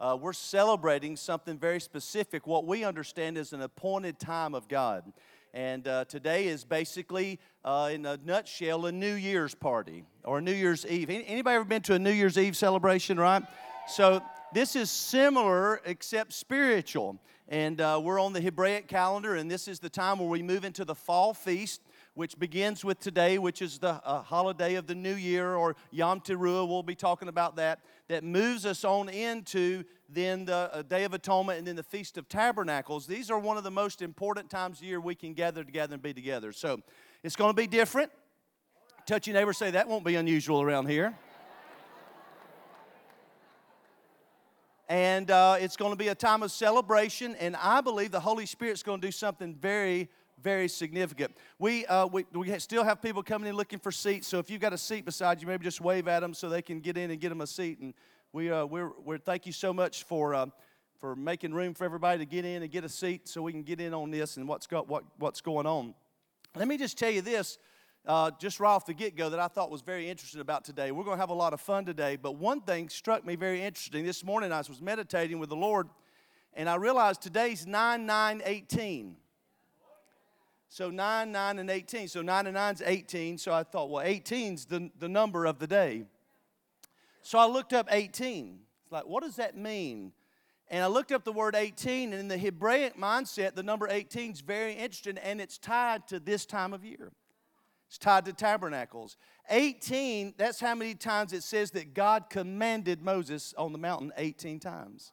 uh, 0.00 0.16
we're 0.20 0.32
celebrating 0.32 1.14
something 1.16 1.58
very 1.58 1.80
specific, 1.80 2.46
what 2.46 2.66
we 2.66 2.84
understand 2.84 3.36
is 3.36 3.52
an 3.52 3.60
appointed 3.60 4.18
time 4.18 4.54
of 4.54 4.66
God. 4.66 5.12
And 5.52 5.86
uh, 5.86 6.06
today 6.06 6.46
is 6.46 6.64
basically, 6.64 7.38
uh, 7.64 7.90
in 7.92 8.06
a 8.06 8.18
nutshell, 8.24 8.86
a 8.86 8.92
New 8.92 9.14
Year's 9.14 9.54
party 9.54 10.04
or 10.24 10.40
New 10.40 10.54
Year's 10.54 10.86
Eve. 10.86 11.10
Anybody 11.10 11.56
ever 11.56 11.64
been 11.64 11.82
to 11.82 11.94
a 11.94 11.98
New 11.98 12.12
Year's 12.12 12.38
Eve 12.38 12.56
celebration, 12.56 13.18
right? 13.18 13.42
So 13.88 14.22
this 14.54 14.74
is 14.74 14.90
similar 14.90 15.82
except 15.84 16.32
spiritual. 16.32 17.18
And 17.48 17.80
uh, 17.80 18.00
we're 18.02 18.20
on 18.20 18.32
the 18.32 18.40
Hebraic 18.40 18.86
calendar, 18.86 19.34
and 19.34 19.50
this 19.50 19.66
is 19.66 19.80
the 19.80 19.90
time 19.90 20.20
where 20.20 20.28
we 20.28 20.40
move 20.40 20.64
into 20.64 20.84
the 20.84 20.94
fall 20.94 21.34
feast 21.34 21.82
which 22.20 22.38
begins 22.38 22.84
with 22.84 23.00
today, 23.00 23.38
which 23.38 23.62
is 23.62 23.78
the 23.78 23.92
uh, 24.04 24.20
holiday 24.20 24.74
of 24.74 24.86
the 24.86 24.94
new 24.94 25.14
year, 25.14 25.54
or 25.54 25.74
Yom 25.90 26.20
Teruah. 26.20 26.68
We'll 26.68 26.82
be 26.82 26.94
talking 26.94 27.28
about 27.28 27.56
that. 27.56 27.80
That 28.08 28.24
moves 28.24 28.66
us 28.66 28.84
on 28.84 29.08
into 29.08 29.84
then 30.06 30.44
the 30.44 30.70
uh, 30.70 30.82
Day 30.82 31.04
of 31.04 31.14
Atonement 31.14 31.56
and 31.56 31.66
then 31.66 31.76
the 31.76 31.82
Feast 31.82 32.18
of 32.18 32.28
Tabernacles. 32.28 33.06
These 33.06 33.30
are 33.30 33.38
one 33.38 33.56
of 33.56 33.64
the 33.64 33.70
most 33.70 34.02
important 34.02 34.50
times 34.50 34.80
of 34.80 34.84
year 34.84 35.00
we 35.00 35.14
can 35.14 35.32
gather 35.32 35.64
together 35.64 35.94
and 35.94 36.02
be 36.02 36.12
together. 36.12 36.52
So 36.52 36.82
it's 37.22 37.36
going 37.36 37.48
to 37.48 37.56
be 37.56 37.66
different. 37.66 38.12
Touch 39.06 39.26
your 39.26 39.32
neighbor, 39.32 39.54
say 39.54 39.70
that 39.70 39.88
won't 39.88 40.04
be 40.04 40.16
unusual 40.16 40.60
around 40.60 40.88
here. 40.88 41.16
and 44.90 45.30
uh, 45.30 45.56
it's 45.58 45.78
going 45.78 45.92
to 45.92 45.96
be 45.96 46.08
a 46.08 46.14
time 46.14 46.42
of 46.42 46.52
celebration, 46.52 47.34
and 47.36 47.56
I 47.56 47.80
believe 47.80 48.10
the 48.10 48.20
Holy 48.20 48.44
Spirit's 48.44 48.82
going 48.82 49.00
to 49.00 49.06
do 49.06 49.12
something 49.12 49.54
very 49.54 50.10
very 50.42 50.68
significant. 50.68 51.36
We, 51.58 51.86
uh, 51.86 52.06
we, 52.06 52.24
we 52.32 52.58
still 52.58 52.84
have 52.84 53.00
people 53.02 53.22
coming 53.22 53.48
in 53.48 53.56
looking 53.56 53.78
for 53.78 53.92
seats, 53.92 54.28
so 54.28 54.38
if 54.38 54.50
you've 54.50 54.60
got 54.60 54.72
a 54.72 54.78
seat 54.78 55.04
beside 55.04 55.40
you, 55.40 55.46
maybe 55.46 55.64
just 55.64 55.80
wave 55.80 56.08
at 56.08 56.20
them 56.20 56.34
so 56.34 56.48
they 56.48 56.62
can 56.62 56.80
get 56.80 56.96
in 56.96 57.10
and 57.10 57.20
get 57.20 57.28
them 57.28 57.40
a 57.40 57.46
seat. 57.46 57.78
And 57.80 57.94
we, 58.32 58.50
uh, 58.50 58.64
we're, 58.64 58.90
we're, 59.04 59.18
thank 59.18 59.46
you 59.46 59.52
so 59.52 59.72
much 59.72 60.04
for, 60.04 60.34
uh, 60.34 60.46
for 60.98 61.16
making 61.16 61.52
room 61.52 61.74
for 61.74 61.84
everybody 61.84 62.18
to 62.18 62.26
get 62.26 62.44
in 62.44 62.62
and 62.62 62.70
get 62.70 62.84
a 62.84 62.88
seat 62.88 63.28
so 63.28 63.42
we 63.42 63.52
can 63.52 63.62
get 63.62 63.80
in 63.80 63.94
on 63.94 64.10
this 64.10 64.36
and 64.36 64.46
what's, 64.46 64.66
got, 64.66 64.88
what, 64.88 65.04
what's 65.18 65.40
going 65.40 65.66
on. 65.66 65.94
Let 66.56 66.68
me 66.68 66.76
just 66.76 66.98
tell 66.98 67.10
you 67.10 67.22
this. 67.22 67.58
Uh, 68.06 68.30
just 68.40 68.60
right 68.60 68.70
off 68.70 68.86
the 68.86 68.94
get 68.94 69.14
go, 69.14 69.28
that 69.28 69.38
I 69.38 69.48
thought 69.48 69.70
was 69.70 69.82
very 69.82 70.08
interesting 70.08 70.40
about 70.40 70.64
today. 70.64 70.90
We're 70.90 71.04
going 71.04 71.18
to 71.18 71.20
have 71.20 71.28
a 71.28 71.34
lot 71.34 71.52
of 71.52 71.60
fun 71.60 71.84
today, 71.84 72.16
but 72.16 72.36
one 72.36 72.62
thing 72.62 72.88
struck 72.88 73.26
me 73.26 73.36
very 73.36 73.62
interesting. 73.62 74.06
This 74.06 74.24
morning 74.24 74.52
I 74.52 74.58
was 74.58 74.80
meditating 74.80 75.38
with 75.38 75.50
the 75.50 75.56
Lord, 75.56 75.86
and 76.54 76.68
I 76.68 76.76
realized 76.76 77.20
today's 77.20 77.66
9 77.66 78.06
9 78.06 78.42
18. 78.42 79.16
So 80.72 80.88
9, 80.88 81.32
9, 81.32 81.58
and 81.58 81.68
18. 81.68 82.06
So 82.06 82.22
9 82.22 82.46
and 82.46 82.54
9 82.54 82.74
is 82.74 82.82
18. 82.86 83.38
So 83.38 83.52
I 83.52 83.64
thought, 83.64 83.90
well, 83.90 84.06
18 84.06 84.54
is 84.54 84.64
the, 84.66 84.88
the 85.00 85.08
number 85.08 85.44
of 85.44 85.58
the 85.58 85.66
day. 85.66 86.04
So 87.22 87.40
I 87.40 87.46
looked 87.46 87.72
up 87.72 87.88
18. 87.90 88.60
It's 88.84 88.92
like, 88.92 89.04
what 89.04 89.24
does 89.24 89.34
that 89.36 89.56
mean? 89.56 90.12
And 90.68 90.84
I 90.84 90.86
looked 90.86 91.10
up 91.10 91.24
the 91.24 91.32
word 91.32 91.56
18, 91.56 92.12
and 92.12 92.20
in 92.20 92.28
the 92.28 92.38
Hebraic 92.38 92.96
mindset, 92.96 93.56
the 93.56 93.64
number 93.64 93.88
18 93.90 94.30
is 94.30 94.40
very 94.40 94.74
interesting, 94.74 95.18
and 95.18 95.40
it's 95.40 95.58
tied 95.58 96.06
to 96.06 96.20
this 96.20 96.46
time 96.46 96.72
of 96.72 96.84
year. 96.84 97.10
It's 97.88 97.98
tied 97.98 98.24
to 98.26 98.32
tabernacles. 98.32 99.16
18, 99.50 100.34
that's 100.38 100.60
how 100.60 100.76
many 100.76 100.94
times 100.94 101.32
it 101.32 101.42
says 101.42 101.72
that 101.72 101.94
God 101.94 102.30
commanded 102.30 103.02
Moses 103.02 103.52
on 103.58 103.72
the 103.72 103.78
mountain 103.78 104.12
18 104.16 104.60
times. 104.60 105.10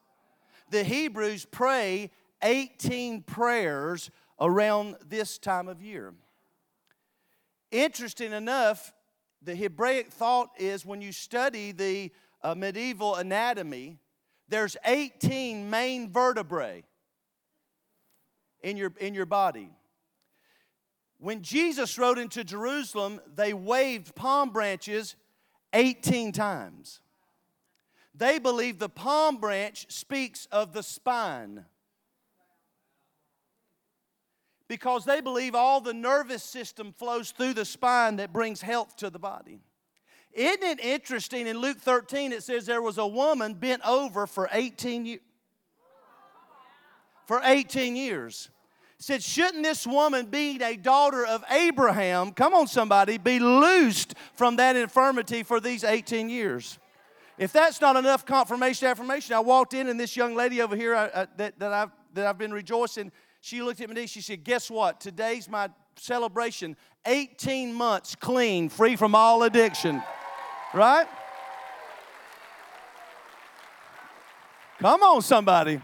The 0.70 0.84
Hebrews 0.84 1.46
pray 1.50 2.12
18 2.42 3.22
prayers 3.22 4.12
around 4.40 4.96
this 5.08 5.38
time 5.38 5.68
of 5.68 5.82
year. 5.82 6.14
Interesting 7.70 8.32
enough, 8.32 8.92
the 9.42 9.54
Hebraic 9.54 10.10
thought 10.10 10.50
is 10.58 10.86
when 10.86 11.00
you 11.00 11.12
study 11.12 11.72
the 11.72 12.10
uh, 12.42 12.54
medieval 12.54 13.16
anatomy, 13.16 13.98
there's 14.48 14.76
18 14.84 15.68
main 15.68 16.10
vertebrae 16.10 16.84
in 18.62 18.76
your, 18.76 18.92
in 18.98 19.14
your 19.14 19.26
body. 19.26 19.70
When 21.18 21.42
Jesus 21.42 21.98
rode 21.98 22.18
into 22.18 22.44
Jerusalem, 22.44 23.20
they 23.34 23.52
waved 23.52 24.14
palm 24.14 24.50
branches 24.50 25.16
18 25.72 26.32
times. 26.32 27.00
They 28.14 28.38
believe 28.38 28.78
the 28.78 28.88
palm 28.88 29.38
branch 29.38 29.86
speaks 29.90 30.46
of 30.50 30.72
the 30.72 30.82
spine 30.82 31.64
because 34.68 35.04
they 35.04 35.20
believe 35.20 35.54
all 35.54 35.80
the 35.80 35.94
nervous 35.94 36.42
system 36.42 36.92
flows 36.92 37.30
through 37.30 37.54
the 37.54 37.64
spine 37.64 38.16
that 38.16 38.32
brings 38.32 38.60
health 38.60 38.96
to 38.96 39.10
the 39.10 39.18
body. 39.18 39.60
Isn't 40.32 40.62
it 40.62 40.80
interesting? 40.80 41.46
In 41.46 41.58
Luke 41.58 41.78
13, 41.78 42.32
it 42.32 42.42
says 42.42 42.66
there 42.66 42.82
was 42.82 42.98
a 42.98 43.06
woman 43.06 43.54
bent 43.54 43.82
over 43.86 44.26
for 44.26 44.48
18 44.52 45.06
years. 45.06 45.20
For 47.26 47.40
18 47.42 47.96
years. 47.96 48.50
Said, 49.00 49.22
shouldn't 49.22 49.62
this 49.62 49.86
woman, 49.86 50.26
being 50.26 50.60
a 50.60 50.76
daughter 50.76 51.24
of 51.24 51.44
Abraham, 51.50 52.32
come 52.32 52.52
on, 52.52 52.66
somebody, 52.66 53.16
be 53.16 53.38
loosed 53.38 54.14
from 54.34 54.56
that 54.56 54.76
infirmity 54.76 55.44
for 55.44 55.60
these 55.60 55.84
18 55.84 56.28
years? 56.28 56.78
If 57.38 57.52
that's 57.52 57.80
not 57.80 57.94
enough 57.94 58.26
confirmation, 58.26 58.88
affirmation, 58.88 59.34
I 59.34 59.40
walked 59.40 59.72
in 59.72 59.88
and 59.88 60.00
this 60.00 60.16
young 60.16 60.34
lady 60.34 60.60
over 60.60 60.74
here 60.74 60.96
I, 60.96 61.04
uh, 61.04 61.10
I, 61.14 61.26
that, 61.36 61.58
that, 61.60 61.72
I've, 61.72 61.90
that 62.14 62.26
I've 62.26 62.38
been 62.38 62.52
rejoicing, 62.52 63.12
she 63.40 63.62
looked 63.62 63.80
at 63.80 63.88
me 63.90 64.00
and 64.00 64.10
she 64.10 64.20
said, 64.20 64.44
Guess 64.44 64.70
what? 64.70 65.00
Today's 65.00 65.48
my 65.48 65.70
celebration. 65.96 66.76
18 67.06 67.72
months 67.72 68.14
clean, 68.14 68.68
free 68.68 68.96
from 68.96 69.14
all 69.14 69.42
addiction. 69.44 70.02
Right? 70.74 71.06
Come 74.80 75.02
on, 75.02 75.22
somebody. 75.22 75.80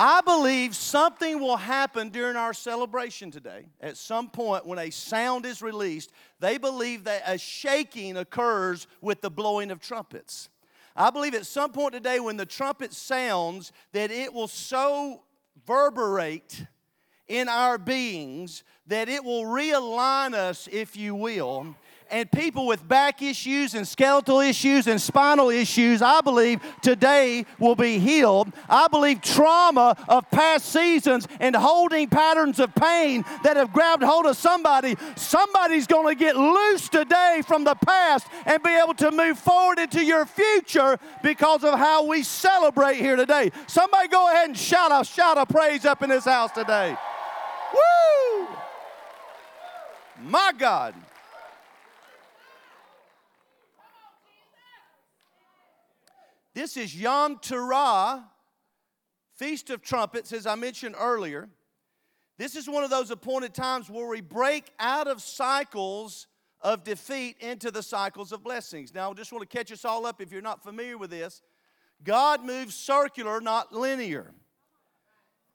I 0.00 0.20
believe 0.20 0.76
something 0.76 1.40
will 1.40 1.56
happen 1.56 2.10
during 2.10 2.36
our 2.36 2.54
celebration 2.54 3.32
today. 3.32 3.66
At 3.80 3.96
some 3.96 4.30
point, 4.30 4.64
when 4.64 4.78
a 4.78 4.90
sound 4.90 5.44
is 5.44 5.60
released, 5.60 6.12
they 6.38 6.56
believe 6.56 7.04
that 7.04 7.22
a 7.26 7.36
shaking 7.36 8.16
occurs 8.16 8.86
with 9.00 9.22
the 9.22 9.30
blowing 9.30 9.72
of 9.72 9.80
trumpets. 9.80 10.50
I 10.94 11.10
believe 11.10 11.34
at 11.34 11.46
some 11.46 11.72
point 11.72 11.94
today, 11.94 12.20
when 12.20 12.36
the 12.36 12.46
trumpet 12.46 12.92
sounds, 12.92 13.72
that 13.92 14.12
it 14.12 14.32
will 14.32 14.46
so 14.46 15.22
reverberate 15.66 16.66
in 17.26 17.48
our 17.48 17.78
beings 17.78 18.64
that 18.86 19.08
it 19.08 19.24
will 19.24 19.44
realign 19.44 20.34
us, 20.34 20.68
if 20.70 20.96
you 20.96 21.14
will. 21.14 21.74
And 22.10 22.30
people 22.30 22.66
with 22.66 22.86
back 22.88 23.20
issues 23.20 23.74
and 23.74 23.86
skeletal 23.86 24.40
issues 24.40 24.86
and 24.86 25.00
spinal 25.00 25.50
issues, 25.50 26.00
I 26.00 26.22
believe 26.22 26.60
today 26.80 27.44
will 27.58 27.74
be 27.74 27.98
healed. 27.98 28.50
I 28.68 28.88
believe 28.88 29.20
trauma 29.20 29.94
of 30.08 30.30
past 30.30 30.66
seasons 30.66 31.28
and 31.38 31.54
holding 31.54 32.08
patterns 32.08 32.60
of 32.60 32.74
pain 32.74 33.24
that 33.44 33.56
have 33.56 33.74
grabbed 33.74 34.02
hold 34.02 34.24
of 34.24 34.38
somebody, 34.38 34.96
somebody's 35.16 35.86
going 35.86 36.08
to 36.08 36.18
get 36.18 36.34
loose 36.36 36.88
today 36.88 37.42
from 37.46 37.64
the 37.64 37.74
past 37.74 38.26
and 38.46 38.62
be 38.62 38.70
able 38.70 38.94
to 38.94 39.10
move 39.10 39.38
forward 39.38 39.78
into 39.78 40.02
your 40.02 40.24
future 40.24 40.98
because 41.22 41.62
of 41.62 41.78
how 41.78 42.06
we 42.06 42.22
celebrate 42.22 42.96
here 42.96 43.16
today. 43.16 43.50
Somebody 43.66 44.08
go 44.08 44.30
ahead 44.30 44.48
and 44.48 44.58
shout 44.58 44.90
a 44.92 45.04
shout 45.04 45.36
of 45.36 45.48
praise 45.48 45.84
up 45.84 46.02
in 46.02 46.08
this 46.08 46.24
house 46.24 46.52
today. 46.52 46.96
Woo! 47.74 48.48
My 50.22 50.52
God. 50.56 50.94
This 56.58 56.76
is 56.76 57.00
Yom 57.00 57.36
Teruah, 57.36 58.24
Feast 59.36 59.70
of 59.70 59.80
Trumpets, 59.80 60.32
as 60.32 60.44
I 60.44 60.56
mentioned 60.56 60.96
earlier. 60.98 61.48
This 62.36 62.56
is 62.56 62.68
one 62.68 62.82
of 62.82 62.90
those 62.90 63.12
appointed 63.12 63.54
times 63.54 63.88
where 63.88 64.08
we 64.08 64.20
break 64.20 64.72
out 64.80 65.06
of 65.06 65.22
cycles 65.22 66.26
of 66.60 66.82
defeat 66.82 67.36
into 67.38 67.70
the 67.70 67.80
cycles 67.80 68.32
of 68.32 68.42
blessings. 68.42 68.92
Now, 68.92 69.12
I 69.12 69.14
just 69.14 69.32
want 69.32 69.48
to 69.48 69.56
catch 69.56 69.70
us 69.70 69.84
all 69.84 70.04
up 70.04 70.20
if 70.20 70.32
you're 70.32 70.42
not 70.42 70.64
familiar 70.64 70.98
with 70.98 71.10
this. 71.10 71.42
God 72.02 72.44
moves 72.44 72.74
circular, 72.74 73.40
not 73.40 73.72
linear. 73.72 74.34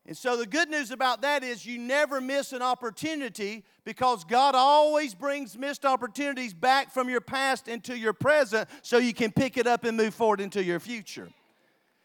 And 0.05 0.17
so 0.17 0.35
the 0.35 0.45
good 0.45 0.69
news 0.69 0.91
about 0.91 1.21
that 1.21 1.43
is 1.43 1.65
you 1.65 1.79
never 1.79 2.19
miss 2.19 2.51
an 2.51 2.61
opportunity 2.61 3.63
because 3.85 4.25
God 4.25 4.53
always 4.53 5.15
brings 5.15 5.57
missed 5.57 5.85
opportunities 5.85 6.53
back 6.53 6.91
from 6.91 7.09
your 7.09 7.21
past 7.21 7.69
into 7.69 7.97
your 7.97 8.11
present 8.11 8.67
so 8.81 8.97
you 8.97 9.13
can 9.13 9.31
pick 9.31 9.57
it 9.57 9.65
up 9.65 9.85
and 9.85 9.95
move 9.95 10.13
forward 10.13 10.41
into 10.41 10.61
your 10.61 10.81
future. 10.81 11.29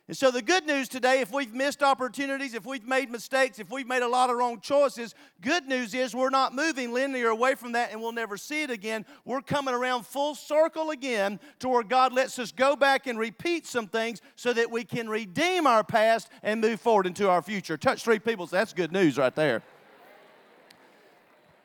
And 0.08 0.16
so, 0.16 0.30
the 0.30 0.40
good 0.40 0.66
news 0.66 0.88
today, 0.88 1.20
if 1.20 1.30
we've 1.30 1.52
missed 1.52 1.82
opportunities, 1.82 2.54
if 2.54 2.64
we've 2.64 2.86
made 2.86 3.10
mistakes, 3.10 3.58
if 3.58 3.70
we've 3.70 3.86
made 3.86 4.00
a 4.00 4.08
lot 4.08 4.30
of 4.30 4.36
wrong 4.36 4.58
choices, 4.58 5.14
good 5.42 5.68
news 5.68 5.92
is 5.92 6.14
we're 6.14 6.30
not 6.30 6.54
moving 6.54 6.94
linear 6.94 7.28
away 7.28 7.54
from 7.54 7.72
that 7.72 7.92
and 7.92 8.00
we'll 8.00 8.12
never 8.12 8.38
see 8.38 8.62
it 8.62 8.70
again. 8.70 9.04
We're 9.26 9.42
coming 9.42 9.74
around 9.74 10.06
full 10.06 10.34
circle 10.34 10.88
again 10.90 11.38
to 11.58 11.68
where 11.68 11.82
God 11.82 12.14
lets 12.14 12.38
us 12.38 12.52
go 12.52 12.74
back 12.74 13.06
and 13.06 13.18
repeat 13.18 13.66
some 13.66 13.86
things 13.86 14.22
so 14.34 14.54
that 14.54 14.70
we 14.70 14.82
can 14.82 15.10
redeem 15.10 15.66
our 15.66 15.84
past 15.84 16.30
and 16.42 16.62
move 16.62 16.80
forward 16.80 17.06
into 17.06 17.28
our 17.28 17.42
future. 17.42 17.76
Touch 17.76 18.02
three 18.02 18.18
people, 18.18 18.46
so 18.46 18.56
that's 18.56 18.72
good 18.72 18.92
news 18.92 19.18
right 19.18 19.34
there. 19.36 19.62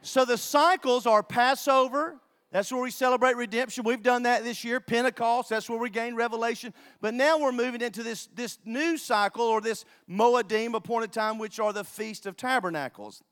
So, 0.01 0.25
the 0.25 0.37
cycles 0.37 1.07
are 1.07 1.23
Passover, 1.23 2.17
That's 2.53 2.71
where 2.71 2.83
we 2.83 2.91
celebrate 2.91 3.35
redemption. 3.35 3.83
We've 3.83 4.03
done 4.03 4.23
that 4.23 4.43
this 4.43 4.63
year. 4.63 4.79
Pentecost, 4.79 5.49
that's 5.49 5.67
where 5.67 5.79
we 5.79 5.89
gain 5.89 6.13
revelation. 6.13 6.71
But 7.01 7.15
now 7.15 7.39
we're 7.39 7.51
moving 7.51 7.81
into 7.81 8.03
this, 8.03 8.27
this 8.27 8.59
new 8.63 8.95
cycle 8.95 9.43
or 9.43 9.59
this 9.59 9.85
Moedim 10.07 10.75
appointed 10.75 11.11
time, 11.11 11.39
which 11.39 11.59
are 11.59 11.73
the 11.73 11.83
Feast 11.83 12.27
of 12.27 12.37
Tabernacles. 12.37 13.23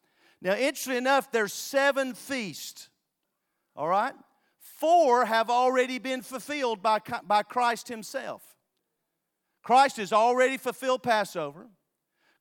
Now, 0.41 0.55
interestingly 0.55 0.97
enough, 0.97 1.31
there's 1.31 1.53
seven 1.53 2.15
feasts. 2.15 2.89
All 3.75 3.87
right? 3.87 4.15
Four 4.57 5.25
have 5.25 5.51
already 5.51 5.99
been 5.99 6.23
fulfilled 6.23 6.81
by, 6.81 6.97
by 7.27 7.43
Christ 7.43 7.89
Himself. 7.89 8.41
Christ 9.61 9.97
has 9.97 10.11
already 10.11 10.57
fulfilled 10.57 11.03
Passover. 11.03 11.67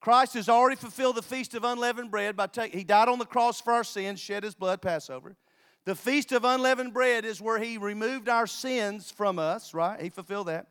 Christ 0.00 0.32
has 0.32 0.48
already 0.48 0.76
fulfilled 0.76 1.16
the 1.16 1.22
feast 1.22 1.54
of 1.54 1.62
unleavened 1.62 2.10
bread 2.10 2.36
by 2.36 2.46
taking, 2.46 2.78
He 2.78 2.84
died 2.84 3.10
on 3.10 3.18
the 3.18 3.26
cross 3.26 3.60
for 3.60 3.74
our 3.74 3.84
sins, 3.84 4.18
shed 4.18 4.44
His 4.44 4.54
blood, 4.54 4.80
Passover. 4.80 5.36
The 5.84 5.94
feast 5.94 6.32
of 6.32 6.44
unleavened 6.44 6.92
bread 6.92 7.24
is 7.24 7.40
where 7.40 7.58
He 7.58 7.78
removed 7.78 8.28
our 8.28 8.46
sins 8.46 9.10
from 9.10 9.38
us, 9.38 9.72
right? 9.74 10.00
He 10.00 10.10
fulfilled 10.10 10.48
that. 10.48 10.66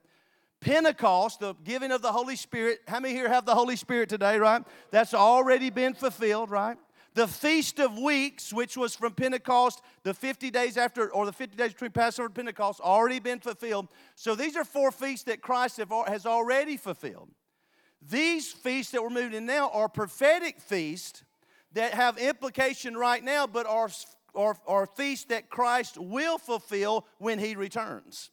Pentecost, 0.62 1.40
the 1.40 1.54
giving 1.64 1.92
of 1.92 2.02
the 2.02 2.12
Holy 2.12 2.36
Spirit. 2.36 2.80
How 2.88 3.00
many 3.00 3.14
here 3.14 3.30
have 3.30 3.46
the 3.46 3.56
Holy 3.56 3.76
Spirit 3.76 4.10
today, 4.10 4.38
right? 4.38 4.62
That's 4.92 5.14
already 5.14 5.70
been 5.70 5.94
fulfilled, 5.94 6.52
right? 6.52 6.78
The 7.16 7.28
Feast 7.28 7.80
of 7.80 7.98
Weeks, 7.98 8.54
which 8.54 8.78
was 8.78 8.96
from 8.96 9.14
Pentecost, 9.14 9.82
the 10.04 10.14
50 10.14 10.52
days 10.52 10.78
after, 10.78 11.12
or 11.12 11.26
the 11.26 11.34
50 11.34 11.56
days 11.58 11.74
between 11.74 11.92
Passover 11.92 12.28
and 12.28 12.36
Pentecost, 12.36 12.80
already 12.82 13.20
been 13.20 13.40
fulfilled. 13.40 13.88
So 14.16 14.36
these 14.36 14.56
are 14.56 14.64
four 14.64 14.92
feasts 14.92 15.26
that 15.26 15.42
Christ 15.42 15.78
have, 15.78 15.92
has 16.08 16.26
already 16.26 16.78
fulfilled. 16.78 17.30
These 18.02 18.52
feasts 18.52 18.92
that 18.92 19.02
we're 19.02 19.10
moving 19.10 19.34
in 19.34 19.46
now 19.46 19.70
are 19.74 19.90
prophetic 19.90 20.62
feasts 20.62 21.24
that 21.74 21.94
have 21.94 22.18
implication 22.18 22.96
right 22.96 23.24
now, 23.24 23.48
but 23.48 23.66
are, 23.66 23.90
are, 24.36 24.58
are 24.68 24.86
feasts 24.86 25.26
that 25.26 25.50
Christ 25.50 25.98
will 25.98 26.38
fulfill 26.38 27.06
when 27.18 27.40
he 27.40 27.56
returns. 27.56 28.32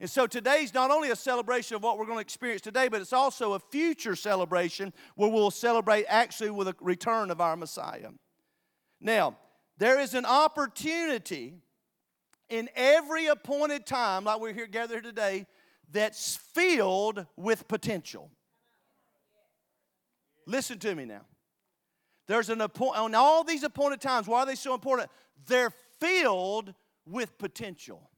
And 0.00 0.10
so 0.10 0.26
today's 0.26 0.74
not 0.74 0.90
only 0.90 1.10
a 1.10 1.16
celebration 1.16 1.76
of 1.76 1.82
what 1.82 1.96
we're 1.96 2.06
going 2.06 2.16
to 2.18 2.22
experience 2.22 2.60
today, 2.60 2.88
but 2.88 3.00
it's 3.00 3.12
also 3.12 3.52
a 3.52 3.60
future 3.60 4.16
celebration 4.16 4.92
where 5.14 5.30
we'll 5.30 5.52
celebrate 5.52 6.06
actually 6.08 6.50
with 6.50 6.66
a 6.66 6.74
return 6.80 7.30
of 7.30 7.40
our 7.40 7.56
Messiah. 7.56 8.08
Now, 9.00 9.36
there 9.78 10.00
is 10.00 10.14
an 10.14 10.24
opportunity 10.24 11.54
in 12.48 12.68
every 12.74 13.26
appointed 13.26 13.86
time, 13.86 14.24
like 14.24 14.40
we're 14.40 14.52
here 14.52 14.66
gathered 14.66 15.04
today, 15.04 15.46
that's 15.90 16.36
filled 16.36 17.24
with 17.36 17.68
potential. 17.68 18.30
Listen 20.46 20.78
to 20.80 20.94
me 20.94 21.04
now. 21.04 21.22
There's 22.32 22.48
an 22.48 22.62
appoint 22.62 22.96
on 22.96 23.14
all 23.14 23.44
these 23.44 23.62
appointed 23.62 24.00
times. 24.00 24.26
Why 24.26 24.38
are 24.40 24.46
they 24.46 24.54
so 24.54 24.72
important? 24.72 25.10
They're 25.48 25.74
filled 26.00 26.72
with 27.04 27.36
potential. 27.36 28.08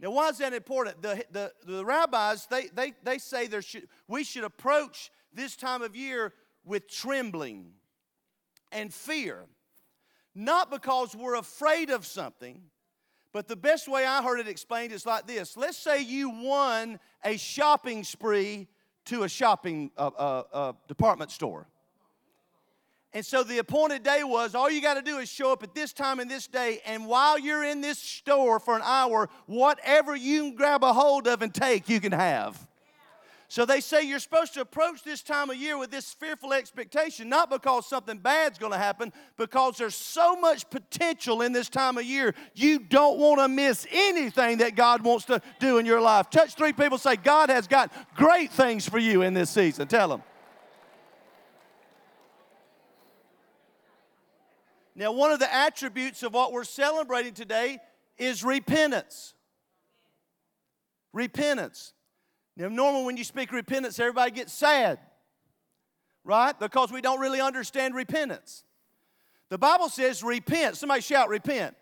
Now, 0.00 0.10
why 0.10 0.28
is 0.28 0.36
that 0.36 0.52
important? 0.52 1.00
The, 1.00 1.24
the, 1.30 1.50
the 1.64 1.82
rabbis, 1.82 2.46
they, 2.50 2.66
they, 2.66 2.92
they 3.02 3.16
say 3.16 3.46
there 3.46 3.62
should, 3.62 3.88
we 4.06 4.22
should 4.22 4.44
approach 4.44 5.10
this 5.32 5.56
time 5.56 5.80
of 5.80 5.96
year 5.96 6.34
with 6.62 6.90
trembling 6.90 7.72
and 8.70 8.92
fear. 8.92 9.46
Not 10.34 10.70
because 10.70 11.16
we're 11.16 11.36
afraid 11.36 11.88
of 11.88 12.04
something, 12.04 12.60
but 13.32 13.48
the 13.48 13.56
best 13.56 13.88
way 13.88 14.04
I 14.04 14.22
heard 14.22 14.40
it 14.40 14.46
explained 14.46 14.92
is 14.92 15.06
like 15.06 15.26
this 15.26 15.56
Let's 15.56 15.78
say 15.78 16.02
you 16.02 16.28
won 16.28 17.00
a 17.24 17.38
shopping 17.38 18.04
spree 18.04 18.68
to 19.06 19.22
a 19.22 19.28
shopping 19.30 19.90
uh, 19.96 20.10
uh, 20.18 20.42
uh, 20.52 20.72
department 20.86 21.30
store. 21.30 21.66
And 23.12 23.26
so 23.26 23.42
the 23.42 23.58
appointed 23.58 24.04
day 24.04 24.22
was 24.22 24.54
all 24.54 24.70
you 24.70 24.80
got 24.80 24.94
to 24.94 25.02
do 25.02 25.18
is 25.18 25.28
show 25.28 25.52
up 25.52 25.64
at 25.64 25.74
this 25.74 25.92
time 25.92 26.20
and 26.20 26.30
this 26.30 26.46
day, 26.46 26.80
and 26.86 27.06
while 27.06 27.38
you're 27.38 27.64
in 27.64 27.80
this 27.80 27.98
store 27.98 28.60
for 28.60 28.76
an 28.76 28.82
hour, 28.84 29.28
whatever 29.46 30.14
you 30.14 30.42
can 30.42 30.54
grab 30.54 30.84
a 30.84 30.92
hold 30.92 31.26
of 31.26 31.42
and 31.42 31.52
take, 31.52 31.88
you 31.88 32.00
can 32.00 32.12
have. 32.12 32.68
So 33.48 33.66
they 33.66 33.80
say 33.80 34.04
you're 34.04 34.20
supposed 34.20 34.54
to 34.54 34.60
approach 34.60 35.02
this 35.02 35.24
time 35.24 35.50
of 35.50 35.56
year 35.56 35.76
with 35.76 35.90
this 35.90 36.14
fearful 36.14 36.52
expectation, 36.52 37.28
not 37.28 37.50
because 37.50 37.84
something 37.84 38.16
bad's 38.16 38.60
going 38.60 38.70
to 38.70 38.78
happen, 38.78 39.12
because 39.36 39.76
there's 39.76 39.96
so 39.96 40.36
much 40.36 40.70
potential 40.70 41.42
in 41.42 41.50
this 41.50 41.68
time 41.68 41.98
of 41.98 42.04
year. 42.04 42.36
You 42.54 42.78
don't 42.78 43.18
want 43.18 43.40
to 43.40 43.48
miss 43.48 43.88
anything 43.90 44.58
that 44.58 44.76
God 44.76 45.02
wants 45.02 45.24
to 45.24 45.42
do 45.58 45.78
in 45.78 45.84
your 45.84 46.00
life. 46.00 46.30
Touch 46.30 46.54
three 46.54 46.72
people, 46.72 46.96
say, 46.96 47.16
God 47.16 47.50
has 47.50 47.66
got 47.66 47.92
great 48.14 48.52
things 48.52 48.88
for 48.88 48.98
you 49.00 49.22
in 49.22 49.34
this 49.34 49.50
season. 49.50 49.88
Tell 49.88 50.06
them. 50.06 50.22
Now, 54.94 55.12
one 55.12 55.30
of 55.30 55.38
the 55.38 55.52
attributes 55.52 56.22
of 56.22 56.34
what 56.34 56.52
we're 56.52 56.64
celebrating 56.64 57.32
today 57.32 57.78
is 58.18 58.44
repentance. 58.44 59.34
Repentance. 61.12 61.92
Now, 62.56 62.68
normally 62.68 63.04
when 63.04 63.16
you 63.16 63.24
speak 63.24 63.52
repentance, 63.52 63.98
everybody 63.98 64.30
gets 64.32 64.52
sad, 64.52 64.98
right? 66.24 66.58
Because 66.58 66.92
we 66.92 67.00
don't 67.00 67.20
really 67.20 67.40
understand 67.40 67.94
repentance. 67.94 68.64
The 69.48 69.58
Bible 69.58 69.88
says, 69.88 70.22
repent. 70.22 70.76
Somebody 70.76 71.00
shout, 71.00 71.28
repent. 71.28 71.74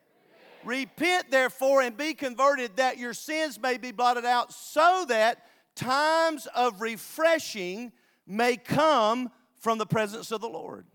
Repent, 0.64 0.90
repent 0.96 1.30
therefore, 1.30 1.82
and 1.82 1.96
be 1.96 2.14
converted, 2.14 2.76
that 2.76 2.98
your 2.98 3.14
sins 3.14 3.60
may 3.60 3.78
be 3.78 3.90
blotted 3.90 4.24
out, 4.24 4.52
so 4.52 5.04
that 5.08 5.46
times 5.74 6.46
of 6.54 6.80
refreshing 6.80 7.92
may 8.26 8.56
come 8.56 9.30
from 9.56 9.78
the 9.78 9.86
presence 9.86 10.30
of 10.30 10.40
the 10.40 10.48
Lord. 10.48 10.86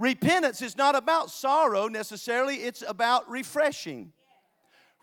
Repentance 0.00 0.62
is 0.62 0.78
not 0.78 0.96
about 0.96 1.30
sorrow 1.30 1.86
necessarily, 1.86 2.56
it's 2.56 2.82
about 2.88 3.28
refreshing. 3.28 4.14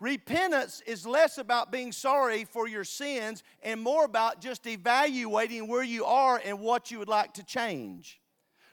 Repentance 0.00 0.82
is 0.86 1.06
less 1.06 1.38
about 1.38 1.70
being 1.70 1.92
sorry 1.92 2.44
for 2.44 2.66
your 2.66 2.82
sins 2.82 3.44
and 3.62 3.80
more 3.80 4.04
about 4.04 4.40
just 4.40 4.66
evaluating 4.66 5.68
where 5.68 5.84
you 5.84 6.04
are 6.04 6.40
and 6.44 6.58
what 6.58 6.90
you 6.90 6.98
would 6.98 7.08
like 7.08 7.32
to 7.34 7.44
change. 7.44 8.20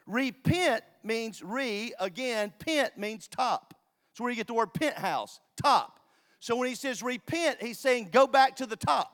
Repent 0.08 0.84
means 1.04 1.44
re, 1.44 1.94
again, 2.00 2.52
pent 2.58 2.98
means 2.98 3.28
top. 3.28 3.76
That's 4.10 4.20
where 4.20 4.32
you 4.32 4.36
get 4.36 4.48
the 4.48 4.56
word 4.56 4.74
penthouse, 4.74 5.40
top. 5.62 6.00
So 6.40 6.56
when 6.56 6.68
he 6.68 6.76
says 6.76 7.04
repent, 7.04 7.62
he's 7.62 7.78
saying 7.78 8.10
go 8.12 8.26
back 8.26 8.56
to 8.56 8.66
the 8.66 8.76
top. 8.76 9.12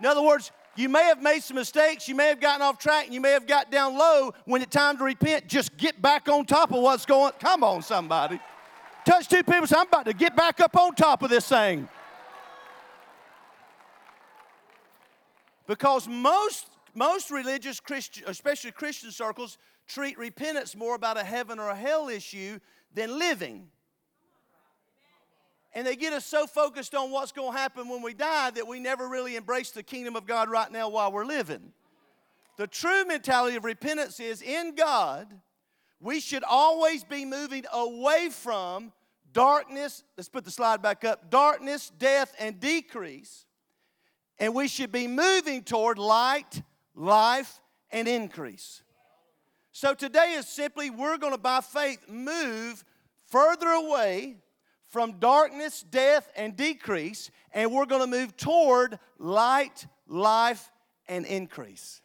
In 0.00 0.06
other 0.06 0.22
words, 0.22 0.52
you 0.74 0.88
may 0.88 1.04
have 1.04 1.22
made 1.22 1.42
some 1.42 1.56
mistakes, 1.56 2.08
you 2.08 2.14
may 2.14 2.28
have 2.28 2.40
gotten 2.40 2.62
off 2.62 2.78
track, 2.78 3.04
and 3.04 3.14
you 3.14 3.20
may 3.20 3.32
have 3.32 3.46
got 3.46 3.70
down 3.70 3.96
low. 3.96 4.32
When 4.44 4.62
it's 4.62 4.74
time 4.74 4.96
to 4.98 5.04
repent, 5.04 5.46
just 5.46 5.76
get 5.76 6.00
back 6.00 6.28
on 6.28 6.46
top 6.46 6.72
of 6.72 6.82
what's 6.82 7.04
going. 7.04 7.32
Come 7.40 7.62
on, 7.62 7.82
somebody. 7.82 8.40
Touch 9.04 9.28
two 9.28 9.42
people 9.42 9.66
say, 9.66 9.76
I'm 9.76 9.86
about 9.86 10.06
to 10.06 10.14
get 10.14 10.34
back 10.36 10.60
up 10.60 10.76
on 10.76 10.94
top 10.94 11.22
of 11.22 11.30
this 11.30 11.48
thing. 11.48 11.88
Because 15.66 16.08
most, 16.08 16.66
most 16.94 17.30
religious 17.30 17.80
Christian, 17.80 18.24
especially 18.26 18.70
Christian 18.70 19.10
circles, 19.10 19.58
treat 19.86 20.18
repentance 20.18 20.76
more 20.76 20.94
about 20.94 21.18
a 21.18 21.24
heaven 21.24 21.58
or 21.58 21.68
a 21.68 21.76
hell 21.76 22.08
issue 22.08 22.58
than 22.94 23.18
living. 23.18 23.68
And 25.74 25.86
they 25.86 25.96
get 25.96 26.12
us 26.12 26.26
so 26.26 26.46
focused 26.46 26.94
on 26.94 27.10
what's 27.10 27.32
going 27.32 27.52
to 27.52 27.58
happen 27.58 27.88
when 27.88 28.02
we 28.02 28.12
die 28.12 28.50
that 28.50 28.66
we 28.66 28.78
never 28.78 29.08
really 29.08 29.36
embrace 29.36 29.70
the 29.70 29.82
kingdom 29.82 30.16
of 30.16 30.26
God 30.26 30.50
right 30.50 30.70
now 30.70 30.88
while 30.90 31.10
we're 31.10 31.24
living. 31.24 31.72
The 32.58 32.66
true 32.66 33.04
mentality 33.06 33.56
of 33.56 33.64
repentance 33.64 34.20
is 34.20 34.42
in 34.42 34.74
God, 34.74 35.26
we 36.00 36.20
should 36.20 36.44
always 36.44 37.04
be 37.04 37.24
moving 37.24 37.64
away 37.72 38.28
from 38.30 38.92
darkness. 39.32 40.04
Let's 40.16 40.28
put 40.28 40.44
the 40.44 40.50
slide 40.50 40.82
back 40.82 41.04
up 41.04 41.30
darkness, 41.30 41.90
death, 41.98 42.34
and 42.38 42.60
decrease. 42.60 43.46
And 44.38 44.54
we 44.54 44.68
should 44.68 44.92
be 44.92 45.06
moving 45.06 45.62
toward 45.62 45.98
light, 45.98 46.62
life, 46.94 47.60
and 47.90 48.08
increase. 48.08 48.82
So 49.70 49.94
today 49.94 50.32
is 50.32 50.48
simply 50.48 50.90
we're 50.90 51.18
going 51.18 51.32
to, 51.32 51.38
by 51.38 51.60
faith, 51.60 52.08
move 52.08 52.84
further 53.26 53.68
away 53.68 54.36
from 54.92 55.18
darkness, 55.18 55.82
death, 55.82 56.30
and 56.36 56.54
decrease, 56.54 57.30
and 57.52 57.72
we're 57.72 57.86
going 57.86 58.02
to 58.02 58.06
move 58.06 58.36
toward 58.36 58.98
light, 59.18 59.86
life, 60.06 60.70
and 61.08 61.24
increase. 61.24 62.02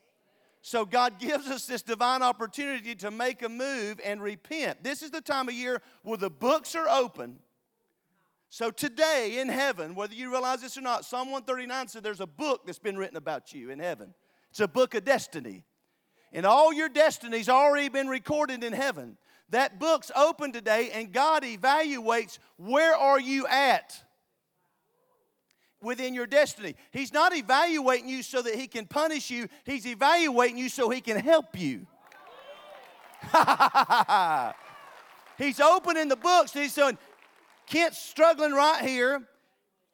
So 0.62 0.86
God 0.86 1.20
gives 1.20 1.48
us 1.48 1.66
this 1.66 1.82
divine 1.82 2.24
opportunity 2.24 2.96
to 2.96 3.12
make 3.12 3.42
a 3.42 3.50
move 3.50 4.00
and 4.04 4.22
repent. 4.22 4.86
This 4.86 5.02
is 5.02 5.12
the 5.12 5.20
time 5.20 5.50
of 5.50 5.54
year 5.54 5.82
where 6.04 6.18
the 6.18 6.30
books 6.30 6.76
are 6.76 6.88
open. 6.88 7.40
So 8.50 8.72
today 8.72 9.40
in 9.40 9.50
heaven, 9.50 9.94
whether 9.94 10.14
you 10.14 10.32
realize 10.32 10.62
this 10.62 10.78
or 10.78 10.82
not, 10.82 11.04
Psalm 11.04 11.28
139 11.28 11.90
said 11.90 12.04
there's 12.04 12.22
a 12.22 12.26
book 12.26 12.66
that's 12.66 12.80
been 12.80 12.96
written 12.96 13.18
about 13.18 13.54
you 13.54 13.70
in 13.70 13.80
heaven. 13.80 14.14
It's 14.50 14.62
a 14.62 14.68
book 14.68 14.96
of 14.96 15.04
destiny. 15.04 15.66
And 16.32 16.46
all 16.46 16.74
your 16.74 16.90
destiny's 16.90 17.50
already 17.50 17.90
been 17.90 18.08
recorded 18.08 18.64
in 18.64 18.72
heaven. 18.72 19.18
That 19.50 19.80
book's 19.80 20.12
open 20.16 20.52
today 20.52 20.92
and 20.94 21.12
God 21.12 21.44
evaluates 21.44 22.40
where 22.58 22.96
are 22.96 23.20
you 23.20 23.48
at? 23.48 24.04
within 25.80 26.16
your 26.16 26.26
destiny. 26.26 26.76
He's 26.90 27.14
not 27.14 27.36
evaluating 27.36 28.10
you 28.10 28.24
so 28.24 28.42
that 28.42 28.56
he 28.56 28.68
can 28.68 28.88
punish 28.88 29.30
you, 29.30 29.48
he's 29.64 29.86
evaluating 29.86 30.58
you 30.58 30.70
so 30.70 30.90
he 30.90 31.02
can 31.02 31.18
help 31.18 31.58
you. 31.58 31.86
He's 35.38 35.60
opening 35.60 36.08
the 36.08 36.16
books. 36.16 36.52
He's 36.52 36.74
saying, 36.74 36.98
Kent's 37.68 37.98
struggling 38.00 38.54
right 38.54 38.84
here. 38.84 39.28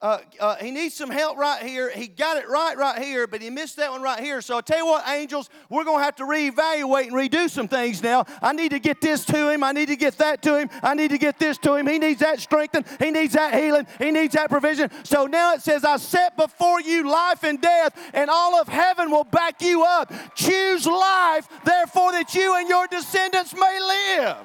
Uh, 0.04 0.20
uh, 0.38 0.56
he 0.58 0.70
needs 0.70 0.94
some 0.94 1.10
help 1.10 1.38
right 1.38 1.64
here. 1.64 1.90
He 1.90 2.08
got 2.08 2.36
it 2.36 2.50
right 2.50 2.76
right 2.78 3.02
here, 3.02 3.26
but 3.26 3.42
he 3.42 3.50
missed 3.50 3.78
that 3.78 3.90
one 3.90 4.02
right 4.02 4.20
here. 4.20 4.42
So 4.42 4.58
I 4.58 4.62
tell 4.62 4.80
you 4.80 4.86
what, 4.86 5.08
angels, 5.08 5.50
we're 5.70 5.86
going 5.86 6.00
to 6.00 6.04
have 6.04 6.18
to 6.18 6.26
reevaluate 6.26 7.04
and 7.04 7.14
redo 7.14 7.50
some 7.50 7.70
things 7.70 8.04
now. 8.04 8.26
I 8.42 8.52
need 8.52 8.72
to 8.72 8.80
get 8.80 9.00
this 9.00 9.24
to 9.28 9.50
him. 9.50 9.64
I 9.64 9.72
need 9.72 9.86
to 9.88 9.96
get 9.96 10.18
that 10.18 10.42
to 10.42 10.60
him. 10.60 10.70
I 10.84 10.94
need 10.94 11.12
to 11.12 11.18
get 11.18 11.40
this 11.40 11.58
to 11.60 11.76
him. 11.76 11.88
He 11.88 12.00
needs 12.00 12.20
that 12.20 12.42
strengthened. 12.42 12.86
He 13.00 13.12
needs 13.12 13.34
that 13.36 13.54
healing. 13.54 13.88
He 13.98 14.12
needs 14.12 14.34
that 14.34 14.50
provision. 14.50 14.92
So 15.06 15.26
now 15.26 15.54
it 15.54 15.62
says, 15.62 15.86
I 15.86 15.96
set 15.96 16.36
before 16.36 16.82
you 16.82 17.10
life 17.10 17.46
and 17.46 17.62
death, 17.62 17.98
and 18.14 18.30
all 18.30 18.56
of 18.56 18.68
heaven 18.68 19.10
will 19.10 19.24
back 19.24 19.62
you 19.62 19.84
up. 19.84 20.12
Choose 20.36 20.86
life, 20.86 21.48
therefore, 21.64 22.12
that 22.12 22.36
you 22.36 22.58
and 22.58 22.68
your 22.68 22.88
descendants 22.88 23.54
may 23.54 23.80
live. 23.80 24.36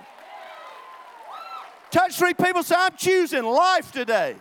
Touch 1.91 2.17
three 2.17 2.35
people, 2.35 2.63
say, 2.63 2.77
I'm 2.79 2.95
choosing 2.97 3.43
life 3.43 3.91
today. 3.91 4.37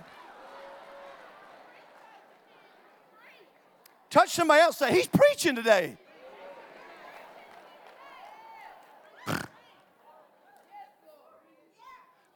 Touch 4.09 4.29
somebody 4.29 4.61
else, 4.61 4.77
say, 4.77 4.93
He's 4.93 5.07
preaching 5.07 5.55
today. 5.55 5.97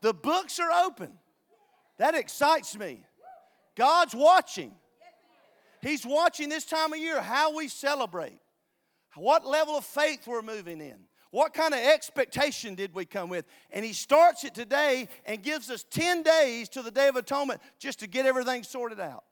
the 0.02 0.14
books 0.14 0.60
are 0.60 0.72
open. 0.86 1.12
That 1.98 2.16
excites 2.16 2.78
me. 2.78 3.06
God's 3.76 4.16
watching. 4.16 4.74
He's 5.82 6.06
watching 6.06 6.50
this 6.50 6.66
time 6.66 6.94
of 6.94 7.00
year 7.00 7.22
how 7.22 7.56
we 7.56 7.68
celebrate, 7.68 8.40
what 9.16 9.46
level 9.46 9.78
of 9.78 9.86
faith 9.86 10.28
we're 10.28 10.42
moving 10.42 10.82
in. 10.82 10.98
What 11.32 11.54
kind 11.54 11.74
of 11.74 11.80
expectation 11.80 12.76
did 12.76 12.94
we 12.94 13.06
come 13.06 13.30
with? 13.30 13.46
And 13.72 13.86
he 13.86 13.94
starts 13.94 14.44
it 14.44 14.54
today 14.54 15.08
and 15.26 15.42
gives 15.42 15.70
us 15.70 15.86
10 15.90 16.24
days 16.24 16.68
to 16.70 16.82
the 16.82 16.92
Day 16.92 17.08
of 17.08 17.16
Atonement 17.16 17.62
just 17.80 18.00
to 18.00 18.08
get 18.08 18.26
everything 18.26 18.64
sorted 18.64 19.00
out. 19.00 19.24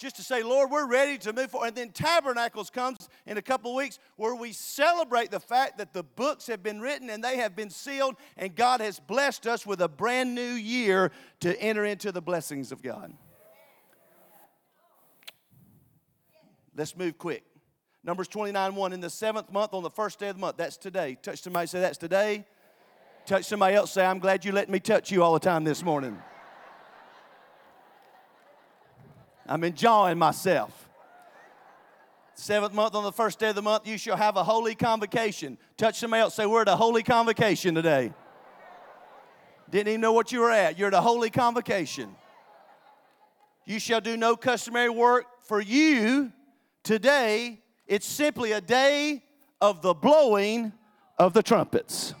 Just 0.00 0.16
to 0.16 0.22
say, 0.22 0.42
Lord, 0.42 0.70
we're 0.70 0.86
ready 0.86 1.18
to 1.18 1.32
move 1.34 1.50
forward. 1.50 1.66
And 1.66 1.76
then 1.76 1.90
Tabernacles 1.90 2.70
comes 2.70 3.10
in 3.26 3.36
a 3.36 3.42
couple 3.42 3.72
of 3.72 3.76
weeks 3.76 3.98
where 4.16 4.34
we 4.34 4.50
celebrate 4.50 5.30
the 5.30 5.38
fact 5.38 5.76
that 5.76 5.92
the 5.92 6.02
books 6.02 6.46
have 6.46 6.62
been 6.62 6.80
written 6.80 7.10
and 7.10 7.22
they 7.22 7.36
have 7.36 7.54
been 7.54 7.68
sealed, 7.68 8.16
and 8.38 8.56
God 8.56 8.80
has 8.80 8.98
blessed 8.98 9.46
us 9.46 9.66
with 9.66 9.82
a 9.82 9.88
brand 9.88 10.34
new 10.34 10.40
year 10.40 11.12
to 11.40 11.54
enter 11.60 11.84
into 11.84 12.12
the 12.12 12.22
blessings 12.22 12.72
of 12.72 12.82
God. 12.82 13.12
Let's 16.74 16.96
move 16.96 17.18
quick. 17.18 17.44
Numbers 18.02 18.28
29 18.28 18.74
1 18.74 18.92
in 18.94 19.00
the 19.00 19.10
seventh 19.10 19.52
month 19.52 19.74
on 19.74 19.82
the 19.82 19.90
first 19.90 20.18
day 20.18 20.28
of 20.28 20.36
the 20.36 20.40
month. 20.40 20.56
That's 20.56 20.78
today. 20.78 21.18
Touch 21.20 21.42
somebody, 21.42 21.66
say 21.66 21.80
that's 21.80 21.98
today. 21.98 22.46
Touch 23.26 23.44
somebody 23.44 23.74
else, 23.74 23.92
say, 23.92 24.06
I'm 24.06 24.18
glad 24.18 24.46
you 24.46 24.52
let 24.52 24.70
me 24.70 24.80
touch 24.80 25.10
you 25.10 25.22
all 25.22 25.34
the 25.34 25.40
time 25.40 25.62
this 25.64 25.82
morning. 25.82 26.18
I'm 29.50 29.64
enjoying 29.64 30.16
myself. 30.16 30.88
Seventh 32.34 32.72
month 32.72 32.94
on 32.94 33.04
the 33.04 33.12
first 33.12 33.38
day 33.38 33.50
of 33.50 33.54
the 33.54 33.62
month, 33.62 33.86
you 33.86 33.98
shall 33.98 34.16
have 34.16 34.36
a 34.36 34.44
holy 34.44 34.74
convocation. 34.74 35.58
Touch 35.76 35.98
somebody 35.98 36.22
else, 36.22 36.34
say, 36.34 36.46
We're 36.46 36.62
at 36.62 36.68
a 36.68 36.76
holy 36.76 37.02
convocation 37.02 37.74
today. 37.74 38.14
Didn't 39.70 39.88
even 39.88 40.00
know 40.00 40.12
what 40.12 40.32
you 40.32 40.40
were 40.40 40.50
at. 40.50 40.78
You're 40.78 40.88
at 40.88 40.94
a 40.94 41.02
holy 41.02 41.28
convocation. 41.28 42.16
You 43.66 43.78
shall 43.78 44.00
do 44.00 44.16
no 44.16 44.36
customary 44.36 44.88
work 44.88 45.26
for 45.42 45.60
you 45.60 46.32
today 46.82 47.60
it's 47.90 48.06
simply 48.06 48.52
a 48.52 48.60
day 48.60 49.20
of 49.60 49.82
the 49.82 49.92
blowing 49.92 50.72
of 51.18 51.32
the 51.32 51.42
trumpets. 51.42 52.14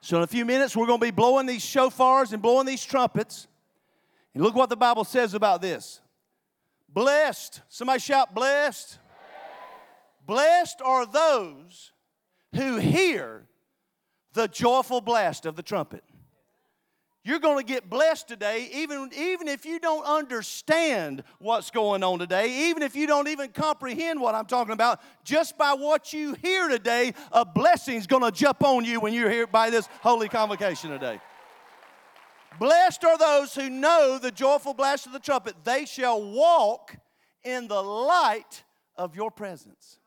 So, 0.00 0.16
in 0.16 0.24
a 0.24 0.26
few 0.26 0.44
minutes, 0.44 0.76
we're 0.76 0.88
going 0.88 0.98
to 0.98 1.06
be 1.06 1.12
blowing 1.12 1.46
these 1.46 1.64
shofars 1.64 2.32
and 2.32 2.42
blowing 2.42 2.66
these 2.66 2.84
trumpets. 2.84 3.46
And 4.34 4.42
look 4.42 4.54
what 4.54 4.68
the 4.68 4.76
Bible 4.76 5.04
says 5.04 5.34
about 5.34 5.60
this. 5.60 6.00
Blessed, 6.88 7.62
somebody 7.68 8.00
shout, 8.00 8.34
blessed. 8.34 8.98
Blessed 10.26 10.80
are 10.84 11.06
those 11.06 11.92
who 12.54 12.76
hear 12.76 13.46
the 14.32 14.48
joyful 14.48 15.00
blast 15.00 15.46
of 15.46 15.56
the 15.56 15.62
trumpet. 15.62 16.04
You're 17.22 17.38
going 17.38 17.58
to 17.58 17.64
get 17.64 17.90
blessed 17.90 18.28
today, 18.28 18.70
even, 18.72 19.10
even 19.14 19.46
if 19.46 19.66
you 19.66 19.78
don't 19.78 20.04
understand 20.04 21.22
what's 21.38 21.70
going 21.70 22.02
on 22.02 22.18
today, 22.18 22.70
even 22.70 22.82
if 22.82 22.96
you 22.96 23.06
don't 23.06 23.28
even 23.28 23.50
comprehend 23.50 24.20
what 24.20 24.34
I'm 24.34 24.46
talking 24.46 24.72
about. 24.72 25.00
Just 25.22 25.58
by 25.58 25.74
what 25.74 26.14
you 26.14 26.32
hear 26.34 26.68
today, 26.68 27.12
a 27.30 27.44
blessing's 27.44 28.06
going 28.06 28.22
to 28.22 28.30
jump 28.30 28.64
on 28.64 28.86
you 28.86 29.00
when 29.00 29.12
you're 29.12 29.30
here 29.30 29.46
by 29.46 29.68
this 29.68 29.86
holy 30.00 30.30
convocation 30.30 30.90
today. 30.90 31.20
Blessed 32.60 33.02
are 33.06 33.16
those 33.16 33.54
who 33.54 33.70
know 33.70 34.18
the 34.18 34.30
joyful 34.30 34.74
blast 34.74 35.06
of 35.06 35.14
the 35.14 35.18
trumpet. 35.18 35.64
They 35.64 35.86
shall 35.86 36.22
walk 36.22 36.94
in 37.42 37.68
the 37.68 37.82
light 37.82 38.64
of 38.96 39.16
your 39.16 39.30
presence. 39.30 39.98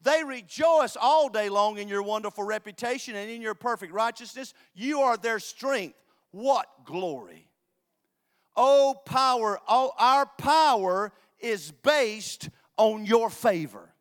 They 0.00 0.22
rejoice 0.22 0.96
all 0.96 1.28
day 1.28 1.48
long 1.48 1.78
in 1.78 1.88
your 1.88 2.04
wonderful 2.04 2.44
reputation 2.44 3.16
and 3.16 3.28
in 3.28 3.42
your 3.42 3.56
perfect 3.56 3.92
righteousness. 3.92 4.54
You 4.72 5.00
are 5.00 5.16
their 5.16 5.40
strength. 5.40 5.96
What 6.30 6.68
glory! 6.84 7.48
Oh, 8.56 8.94
power, 9.04 9.58
oh, 9.68 9.90
our 9.98 10.26
power 10.38 11.12
is 11.40 11.72
based 11.72 12.50
on 12.76 13.04
your 13.04 13.30
favor. 13.30 13.92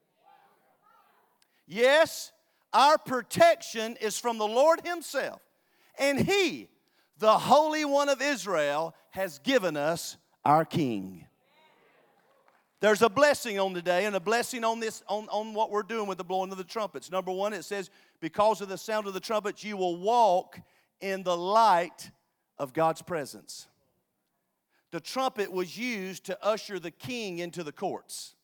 Yes, 1.66 2.32
our 2.72 3.00
protection 3.00 3.98
is 4.00 4.20
from 4.20 4.38
the 4.38 4.48
Lord 4.48 4.82
Himself, 4.86 5.42
and 5.98 6.20
He, 6.20 6.70
the 7.20 7.38
Holy 7.38 7.86
One 7.86 8.10
of 8.10 8.22
Israel, 8.22 8.96
has 9.12 9.40
given 9.40 9.78
us 9.78 10.18
our 10.46 10.66
King. 10.66 11.26
There's 12.82 13.02
a 13.02 13.10
blessing 13.10 13.60
on 13.60 13.74
today 13.74 14.06
and 14.06 14.16
a 14.16 14.22
blessing 14.22 14.64
on 14.64 14.80
this 14.80 15.04
on, 15.08 15.28
on 15.30 15.54
what 15.54 15.70
we're 15.70 15.84
doing 15.84 16.08
with 16.08 16.18
the 16.18 16.24
blowing 16.24 16.52
of 16.52 16.58
the 16.58 16.64
trumpets. 16.64 17.12
Number 17.12 17.32
one, 17.32 17.52
it 17.52 17.66
says, 17.66 17.90
because 18.22 18.62
of 18.62 18.70
the 18.70 18.78
sound 18.78 19.06
of 19.06 19.14
the 19.14 19.20
trumpets, 19.20 19.64
you 19.66 19.76
will 19.76 19.98
walk 19.98 20.58
in 21.02 21.24
the 21.24 21.36
light 21.36 22.10
of 22.58 22.72
God's 22.72 23.02
presence. 23.02 23.68
The 24.92 25.02
trumpet 25.02 25.52
was 25.52 25.78
used 25.78 26.26
to 26.26 26.44
usher 26.44 26.80
the 26.80 26.92
king 26.92 27.40
into 27.40 27.64
the 27.64 27.72
courts. 27.74 28.36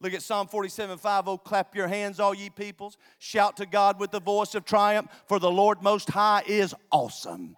Look 0.00 0.14
at 0.14 0.22
Psalm 0.22 0.46
47 0.46 0.96
5. 0.96 1.28
Oh, 1.28 1.36
clap 1.36 1.74
your 1.74 1.88
hands, 1.88 2.20
all 2.20 2.32
ye 2.32 2.48
peoples. 2.48 2.96
Shout 3.18 3.56
to 3.56 3.66
God 3.66 3.98
with 3.98 4.12
the 4.12 4.20
voice 4.20 4.54
of 4.54 4.64
triumph, 4.64 5.10
for 5.26 5.38
the 5.38 5.50
Lord 5.50 5.82
Most 5.82 6.08
High 6.08 6.42
is 6.46 6.74
awesome. 6.92 7.56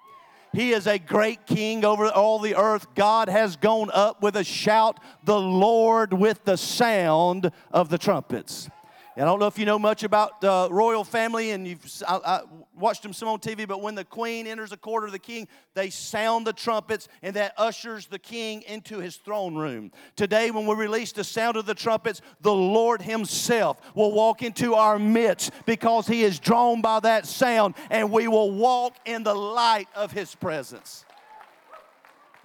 He 0.52 0.72
is 0.72 0.86
a 0.86 0.98
great 0.98 1.46
king 1.46 1.84
over 1.84 2.08
all 2.08 2.38
the 2.38 2.54
earth. 2.56 2.94
God 2.94 3.28
has 3.28 3.56
gone 3.56 3.90
up 3.92 4.20
with 4.22 4.36
a 4.36 4.44
shout, 4.44 5.00
the 5.24 5.40
Lord 5.40 6.12
with 6.12 6.44
the 6.44 6.56
sound 6.56 7.50
of 7.72 7.88
the 7.88 7.98
trumpets. 7.98 8.68
I 9.14 9.20
don't 9.20 9.38
know 9.38 9.46
if 9.46 9.58
you 9.58 9.66
know 9.66 9.78
much 9.78 10.04
about 10.04 10.40
the 10.40 10.68
royal 10.70 11.04
family 11.04 11.50
and 11.50 11.68
you've 11.68 12.02
I, 12.08 12.16
I 12.24 12.40
watched 12.74 13.02
them 13.02 13.12
some 13.12 13.28
on 13.28 13.40
TV, 13.40 13.68
but 13.68 13.82
when 13.82 13.94
the 13.94 14.06
queen 14.06 14.46
enters 14.46 14.70
the 14.70 14.78
court 14.78 15.04
of 15.04 15.12
the 15.12 15.18
king, 15.18 15.48
they 15.74 15.90
sound 15.90 16.46
the 16.46 16.52
trumpets 16.54 17.08
and 17.22 17.36
that 17.36 17.52
ushers 17.58 18.06
the 18.06 18.18
king 18.18 18.62
into 18.62 19.00
his 19.00 19.16
throne 19.16 19.54
room. 19.54 19.92
Today, 20.16 20.50
when 20.50 20.66
we 20.66 20.74
release 20.74 21.12
the 21.12 21.24
sound 21.24 21.58
of 21.58 21.66
the 21.66 21.74
trumpets, 21.74 22.22
the 22.40 22.54
Lord 22.54 23.02
himself 23.02 23.76
will 23.94 24.12
walk 24.12 24.42
into 24.42 24.74
our 24.74 24.98
midst 24.98 25.52
because 25.66 26.06
he 26.06 26.22
is 26.22 26.38
drawn 26.38 26.80
by 26.80 26.98
that 27.00 27.26
sound 27.26 27.74
and 27.90 28.10
we 28.10 28.28
will 28.28 28.50
walk 28.50 28.96
in 29.04 29.24
the 29.24 29.34
light 29.34 29.88
of 29.94 30.10
his 30.10 30.34
presence. 30.34 31.04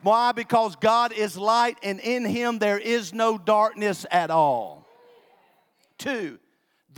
Why? 0.02 0.34
Because 0.34 0.76
God 0.76 1.14
is 1.14 1.38
light 1.38 1.78
and 1.82 2.02
in 2.02 2.26
him 2.26 2.60
there 2.60 2.78
is 2.78 3.14
no 3.14 3.38
darkness 3.38 4.06
at 4.12 4.30
all. 4.30 4.86
Two, 5.98 6.40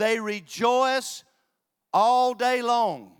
they 0.00 0.18
rejoice 0.18 1.24
all 1.92 2.34
day 2.34 2.62
long. 2.62 3.12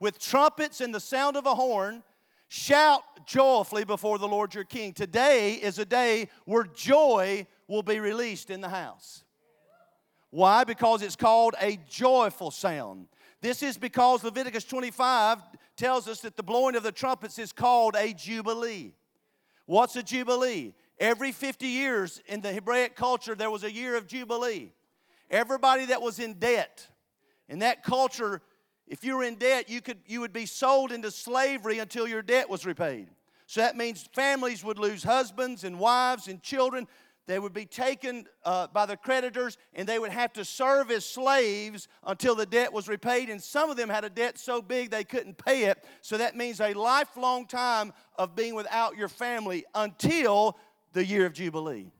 With 0.00 0.18
trumpets 0.18 0.80
and 0.80 0.94
the 0.94 1.00
sound 1.00 1.36
of 1.36 1.46
a 1.46 1.54
horn, 1.54 2.02
shout 2.48 3.02
joyfully 3.24 3.84
before 3.84 4.18
the 4.18 4.28
Lord 4.28 4.54
your 4.54 4.64
King. 4.64 4.92
Today 4.92 5.54
is 5.54 5.78
a 5.78 5.84
day 5.84 6.28
where 6.44 6.64
joy 6.64 7.46
will 7.68 7.82
be 7.82 8.00
released 8.00 8.50
in 8.50 8.60
the 8.60 8.68
house. 8.68 9.22
Why? 10.30 10.64
Because 10.64 11.02
it's 11.02 11.16
called 11.16 11.54
a 11.60 11.78
joyful 11.88 12.50
sound. 12.50 13.08
This 13.40 13.62
is 13.62 13.78
because 13.78 14.24
Leviticus 14.24 14.64
25 14.64 15.38
tells 15.76 16.08
us 16.08 16.20
that 16.20 16.36
the 16.36 16.42
blowing 16.42 16.74
of 16.74 16.82
the 16.82 16.92
trumpets 16.92 17.38
is 17.38 17.52
called 17.52 17.94
a 17.96 18.12
jubilee. 18.12 18.92
What's 19.66 19.94
a 19.96 20.02
jubilee? 20.02 20.74
Every 20.98 21.30
50 21.30 21.66
years 21.66 22.20
in 22.26 22.40
the 22.40 22.52
Hebraic 22.52 22.96
culture, 22.96 23.36
there 23.36 23.50
was 23.50 23.62
a 23.62 23.72
year 23.72 23.96
of 23.96 24.08
jubilee. 24.08 24.72
Everybody 25.30 25.86
that 25.86 26.00
was 26.00 26.18
in 26.18 26.34
debt. 26.34 26.86
In 27.48 27.60
that 27.60 27.82
culture, 27.82 28.42
if 28.86 29.04
you 29.04 29.16
were 29.16 29.24
in 29.24 29.36
debt, 29.36 29.68
you, 29.68 29.80
could, 29.80 29.98
you 30.06 30.20
would 30.20 30.32
be 30.32 30.46
sold 30.46 30.92
into 30.92 31.10
slavery 31.10 31.78
until 31.78 32.06
your 32.06 32.22
debt 32.22 32.48
was 32.48 32.64
repaid. 32.64 33.08
So 33.46 33.60
that 33.60 33.76
means 33.76 34.08
families 34.12 34.62
would 34.64 34.78
lose 34.78 35.02
husbands 35.02 35.64
and 35.64 35.78
wives 35.78 36.28
and 36.28 36.42
children. 36.42 36.86
they 37.26 37.38
would 37.38 37.54
be 37.54 37.64
taken 37.64 38.26
uh, 38.44 38.66
by 38.68 38.84
the 38.86 38.96
creditors 38.96 39.56
and 39.74 39.88
they 39.88 39.98
would 39.98 40.10
have 40.10 40.32
to 40.34 40.44
serve 40.44 40.90
as 40.90 41.04
slaves 41.04 41.88
until 42.04 42.34
the 42.34 42.46
debt 42.46 42.72
was 42.72 42.88
repaid. 42.88 43.30
And 43.30 43.42
some 43.42 43.70
of 43.70 43.76
them 43.76 43.88
had 43.88 44.04
a 44.04 44.10
debt 44.10 44.38
so 44.38 44.60
big 44.60 44.90
they 44.90 45.04
couldn't 45.04 45.42
pay 45.42 45.64
it. 45.64 45.82
So 46.02 46.18
that 46.18 46.36
means 46.36 46.60
a 46.60 46.74
lifelong 46.74 47.46
time 47.46 47.92
of 48.16 48.34
being 48.34 48.54
without 48.54 48.96
your 48.96 49.08
family 49.08 49.64
until 49.74 50.58
the 50.92 51.04
year 51.04 51.24
of 51.26 51.32
Jubilee. 51.32 51.90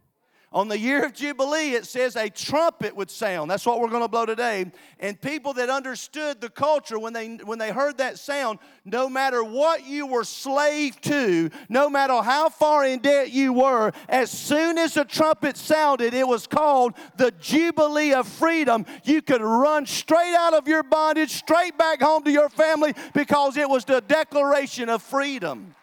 On 0.50 0.67
the 0.67 0.78
year 0.78 1.05
of 1.05 1.12
Jubilee, 1.12 1.75
it 1.75 1.85
says 1.85 2.17
a 2.17 2.31
trumpet 2.31 2.97
would 2.97 3.11
sound. 3.11 3.50
That's 3.50 3.67
what 3.67 3.81
we're 3.81 3.90
going 3.90 4.02
to 4.02 4.09
blow 4.09 4.25
today. 4.25 4.73
And 4.99 5.21
people 5.21 5.52
that 5.55 5.69
understood 5.69 6.40
the 6.40 6.49
culture, 6.49 6.99
when 6.99 7.12
they, 7.12 7.37
when 7.37 7.59
they 7.59 7.71
heard 7.71 7.99
that 7.99 8.19
sound, 8.19 8.59
no 8.87 9.11
matter 9.11 9.45
what 9.45 9.87
you 9.87 10.07
were 10.07 10.25
slave 10.25 10.99
to, 11.02 11.50
no 11.69 11.90
matter 11.90 12.23
how 12.23 12.49
far 12.49 12.87
in 12.87 13.00
debt 13.00 13.31
you 13.31 13.52
were, 13.52 13.93
as 14.09 14.31
soon 14.31 14.78
as 14.78 14.95
the 14.95 15.05
trumpet 15.05 15.59
sounded, 15.59 16.14
it 16.14 16.26
was 16.26 16.47
called 16.47 16.95
the 17.19 17.31
Jubilee 17.33 18.14
of 18.14 18.26
Freedom. 18.26 18.87
You 19.05 19.21
could 19.21 19.43
run 19.43 19.85
straight 19.85 20.35
out 20.35 20.55
of 20.55 20.67
your 20.67 20.83
bondage, 20.83 21.31
straight 21.31 21.76
back 21.76 22.00
home 22.00 22.25
to 22.25 22.31
your 22.31 22.49
family, 22.49 22.95
because 23.12 23.59
it 23.59 23.69
was 23.69 23.85
the 23.85 24.00
declaration 24.00 24.88
of 24.88 25.02
freedom. 25.02 25.75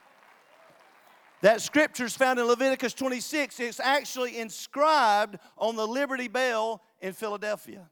That 1.41 1.61
scripture 1.61 2.05
is 2.05 2.15
found 2.15 2.39
in 2.39 2.45
Leviticus 2.45 2.93
26. 2.93 3.59
It's 3.59 3.79
actually 3.79 4.37
inscribed 4.37 5.37
on 5.57 5.75
the 5.75 5.85
Liberty 5.85 6.27
Bell 6.27 6.81
in 7.01 7.13
Philadelphia. 7.13 7.89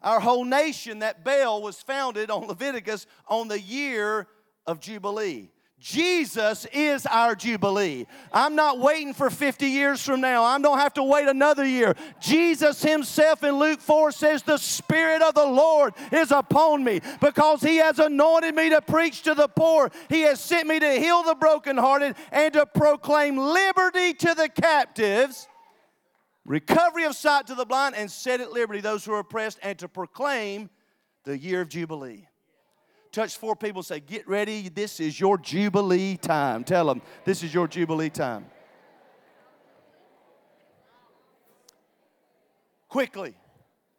Our 0.00 0.20
whole 0.20 0.44
nation, 0.44 1.00
that 1.00 1.24
bell 1.24 1.62
was 1.62 1.80
founded 1.80 2.30
on 2.30 2.46
Leviticus 2.48 3.06
on 3.28 3.48
the 3.48 3.60
year 3.60 4.26
of 4.66 4.80
Jubilee. 4.80 5.50
Jesus 5.82 6.64
is 6.72 7.06
our 7.06 7.34
Jubilee. 7.34 8.06
I'm 8.32 8.54
not 8.54 8.78
waiting 8.78 9.12
for 9.12 9.30
50 9.30 9.66
years 9.66 10.00
from 10.00 10.20
now. 10.20 10.44
I 10.44 10.56
don't 10.60 10.78
have 10.78 10.94
to 10.94 11.02
wait 11.02 11.26
another 11.26 11.66
year. 11.66 11.96
Jesus 12.20 12.80
Himself 12.80 13.42
in 13.42 13.58
Luke 13.58 13.80
4 13.80 14.12
says, 14.12 14.44
The 14.44 14.58
Spirit 14.58 15.22
of 15.22 15.34
the 15.34 15.44
Lord 15.44 15.94
is 16.12 16.30
upon 16.30 16.84
me 16.84 17.00
because 17.20 17.62
He 17.62 17.78
has 17.78 17.98
anointed 17.98 18.54
me 18.54 18.70
to 18.70 18.80
preach 18.80 19.22
to 19.22 19.34
the 19.34 19.48
poor. 19.48 19.90
He 20.08 20.20
has 20.20 20.38
sent 20.38 20.68
me 20.68 20.78
to 20.78 20.92
heal 20.92 21.24
the 21.24 21.34
brokenhearted 21.34 22.14
and 22.30 22.52
to 22.52 22.64
proclaim 22.64 23.36
liberty 23.36 24.14
to 24.14 24.34
the 24.36 24.48
captives, 24.48 25.48
recovery 26.44 27.06
of 27.06 27.16
sight 27.16 27.48
to 27.48 27.56
the 27.56 27.66
blind, 27.66 27.96
and 27.96 28.08
set 28.08 28.40
at 28.40 28.52
liberty 28.52 28.80
those 28.80 29.04
who 29.04 29.14
are 29.14 29.18
oppressed, 29.18 29.58
and 29.64 29.76
to 29.80 29.88
proclaim 29.88 30.70
the 31.24 31.36
year 31.36 31.62
of 31.62 31.68
Jubilee 31.68 32.28
touch 33.12 33.36
four 33.36 33.54
people 33.54 33.82
say, 33.82 34.00
Get 34.00 34.26
ready. 34.26 34.68
This 34.68 34.98
is 34.98 35.20
your 35.20 35.38
Jubilee 35.38 36.16
time. 36.16 36.64
Tell 36.64 36.86
them, 36.86 37.02
This 37.24 37.42
is 37.42 37.54
your 37.54 37.68
Jubilee 37.68 38.10
time. 38.10 38.46
Quickly, 42.88 43.34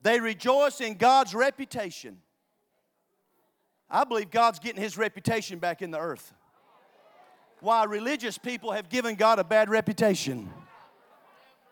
they 0.02 0.20
rejoice 0.20 0.82
in 0.82 0.96
God's 0.96 1.34
reputation. 1.34 2.18
I 3.90 4.04
believe 4.04 4.32
God's 4.32 4.60
getting 4.60 4.82
his 4.82 4.98
reputation 4.98 5.60
back 5.60 5.82
in 5.82 5.92
the 5.92 6.00
earth. 6.00 6.34
Why 7.60 7.86
religious 7.86 8.38
people 8.38 8.72
have 8.72 8.90
given 8.90 9.16
God 9.16 9.40
a 9.40 9.44
bad 9.44 9.70
reputation 9.70 10.52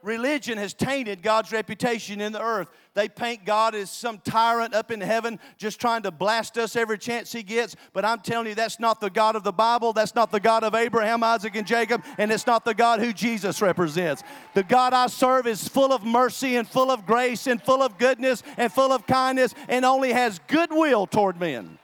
religion 0.03 0.57
has 0.57 0.73
tainted 0.73 1.21
God's 1.21 1.51
reputation 1.51 2.21
in 2.21 2.31
the 2.31 2.41
earth. 2.41 2.69
They 2.93 3.07
paint 3.07 3.45
God 3.45 3.73
as 3.73 3.89
some 3.89 4.19
tyrant 4.19 4.73
up 4.73 4.91
in 4.91 4.99
heaven 4.99 5.39
just 5.57 5.79
trying 5.79 6.03
to 6.03 6.11
blast 6.11 6.57
us 6.57 6.75
every 6.75 6.97
chance 6.97 7.31
he 7.31 7.41
gets. 7.41 7.75
But 7.93 8.03
I'm 8.03 8.19
telling 8.19 8.47
you, 8.47 8.55
that's 8.55 8.79
not 8.79 8.99
the 8.99 9.09
God 9.09 9.35
of 9.35 9.43
the 9.43 9.51
Bible. 9.51 9.93
That's 9.93 10.15
not 10.15 10.31
the 10.31 10.39
God 10.39 10.63
of 10.63 10.75
Abraham, 10.75 11.23
Isaac, 11.23 11.55
and 11.55 11.65
Jacob. 11.65 12.03
And 12.17 12.31
it's 12.31 12.47
not 12.47 12.65
the 12.65 12.73
God 12.73 12.99
who 12.99 13.13
Jesus 13.13 13.61
represents. 13.61 14.23
The 14.53 14.63
God 14.63 14.93
I 14.93 15.07
serve 15.07 15.47
is 15.47 15.67
full 15.67 15.93
of 15.93 16.03
mercy 16.03 16.57
and 16.57 16.67
full 16.67 16.91
of 16.91 17.05
grace 17.05 17.47
and 17.47 17.61
full 17.61 17.81
of 17.81 17.97
goodness 17.97 18.43
and 18.57 18.71
full 18.71 18.91
of 18.91 19.07
kindness 19.07 19.55
and 19.69 19.85
only 19.85 20.11
has 20.11 20.39
goodwill 20.47 21.07
toward 21.07 21.39
men. 21.39 21.77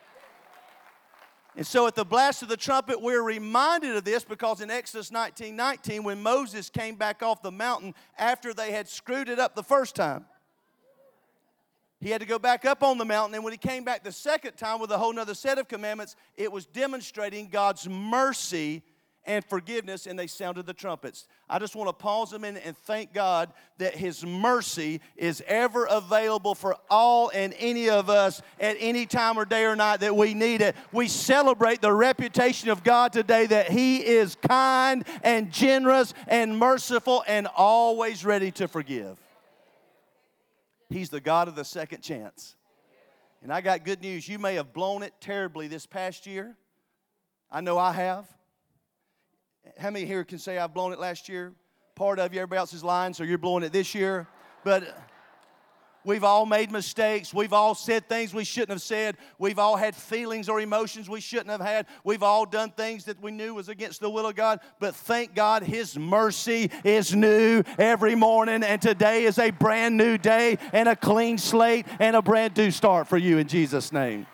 And 1.58 1.66
so 1.66 1.88
at 1.88 1.96
the 1.96 2.06
blast 2.06 2.44
of 2.44 2.50
the 2.50 2.56
trumpet, 2.56 3.02
we're 3.02 3.24
reminded 3.24 3.96
of 3.96 4.04
this 4.04 4.24
because 4.24 4.62
in 4.62 4.70
Exodus 4.70 5.12
19 5.12 5.56
19, 5.56 6.04
when 6.04 6.22
Moses 6.22 6.70
came 6.70 6.96
back 6.96 7.24
off 7.24 7.42
the 7.42 7.52
mountain 7.52 7.96
after 8.16 8.54
they 8.54 8.72
had 8.72 8.88
screwed 8.88 9.28
it 9.28 9.40
up 9.40 9.56
the 9.56 9.64
first 9.64 9.96
time, 9.96 10.26
he 12.00 12.12
had 12.12 12.22
to 12.22 12.28
go 12.28 12.38
back 12.38 12.63
up 12.63 12.84
on 12.84 13.00
the 13.00 13.06
mountain. 13.06 13.34
And 13.34 13.43
when 13.43 13.54
he 13.54 13.58
came 13.58 13.84
back 13.84 14.04
the 14.04 14.12
second 14.12 14.56
time 14.56 14.80
with 14.80 14.91
a 14.91 15.00
whole 15.00 15.17
other 15.20 15.34
set 15.34 15.58
of 15.58 15.67
commandments, 15.67 16.15
it 16.36 16.52
was 16.52 16.67
demonstrating 16.67 17.50
God's 17.50 17.89
mercy 17.89 18.84
and 19.28 19.44
forgiveness, 19.46 20.08
and 20.08 20.18
they 20.18 20.26
sounded 20.26 20.66
the 20.66 20.74
trumpets. 20.74 21.28
I 21.50 21.60
just 21.60 21.76
want 21.76 21.90
to 21.90 21.94
pause 21.94 22.34
a 22.34 22.40
minute 22.40 22.63
and 22.66 22.76
thank 22.76 23.13
God 23.13 23.52
that 23.78 23.94
His 23.94 24.26
mercy 24.26 25.02
is 25.18 25.44
ever 25.46 25.86
available 25.86 26.56
for 26.56 26.78
all 26.90 27.30
and 27.34 27.54
any 27.60 27.90
of 27.90 28.10
us 28.10 28.42
at 28.60 28.78
any 28.80 29.06
time 29.06 29.38
or 29.38 29.46
day 29.46 29.66
or 29.66 29.76
night 29.76 30.00
that 30.00 30.16
we 30.16 30.34
need 30.34 30.62
it. 30.62 30.76
We 30.92 31.08
celebrate 31.08 31.82
the 31.82 31.94
reputation 31.94 32.70
of 32.70 32.84
God 32.84 33.13
today 33.13 33.46
that 33.48 33.70
He 33.70 33.98
is 33.98 34.36
kind 34.48 35.06
and 35.22 35.52
generous 35.52 36.13
and 36.28 36.58
merciful 36.58 37.24
and 37.28 37.48
always 37.56 38.24
ready 38.24 38.52
to 38.52 38.68
forgive. 38.68 39.20
He's 40.90 41.10
the 41.10 41.20
God 41.20 41.50
of 41.50 41.56
the 41.56 41.66
second 41.66 42.02
chance. 42.02 42.56
And 43.44 43.52
I 43.52 43.62
got 43.62 43.84
good 43.84 44.02
news. 44.02 44.28
You 44.28 44.40
may 44.40 44.56
have 44.56 44.74
blown 44.74 45.04
it 45.04 45.13
terribly 45.20 45.68
this 45.68 45.86
past 45.86 46.26
year. 46.26 46.56
I 47.52 47.62
know 47.62 47.78
I 47.78 47.92
have. 47.92 48.26
How 49.77 49.89
many 49.89 50.06
here 50.06 50.23
can 50.23 50.39
say 50.39 50.58
I've 50.58 50.73
blown 50.73 50.93
it 50.93 50.99
last 50.99 51.30
year? 51.30 51.53
Part 51.95 52.19
of 52.19 52.34
you, 52.34 52.39
everybody 52.39 52.60
else 52.60 52.73
is 52.73 52.84
lying, 52.84 53.13
so 53.13 53.23
you're 53.23 53.38
blowing 53.38 53.63
it 53.63 53.73
this 53.73 53.95
year. 53.95 54.27
But 54.63 54.95
we've 56.03 56.23
all 56.23 56.45
made 56.45 56.71
mistakes. 56.71 57.34
We've 57.34 57.53
all 57.53 57.73
said 57.73 58.08
things 58.08 58.34
we 58.34 58.43
shouldn't 58.43 58.71
have 58.71 58.82
said. 58.82 59.17
We've 59.39 59.58
all 59.58 59.75
had 59.75 59.95
feelings 59.95 60.47
or 60.47 60.62
emotions 60.62 61.10
we 61.10 61.21
shouldn't 61.21 61.49
have 61.49 61.62
had. 61.62 61.88
We've 62.03 62.23
all 62.23 62.45
done 62.45 62.71
things 62.71 63.06
that 63.06 63.21
we 63.21 63.32
knew 63.32 63.53
was 63.56 63.67
against 63.67 63.99
the 63.99 64.10
will 64.10 64.27
of 64.27 64.36
God. 64.36 64.60
But 64.80 64.95
thank 64.95 65.34
God 65.34 65.63
His 65.63 65.97
mercy 65.97 66.71
is 66.84 67.15
new 67.15 67.63
every 67.80 68.15
morning. 68.15 68.63
And 68.63 68.82
today 68.82 69.23
is 69.23 69.39
a 69.39 69.49
brand 69.49 69.97
new 69.97 70.17
day 70.17 70.60
and 70.71 70.88
a 70.88 70.95
clean 70.95 71.38
slate 71.38 71.88
and 71.99 72.15
a 72.15 72.21
brand 72.21 72.56
new 72.58 72.71
start 72.71 73.08
for 73.08 73.17
you 73.17 73.38
in 73.38 73.47
Jesus' 73.47 73.91
name. 73.91 74.27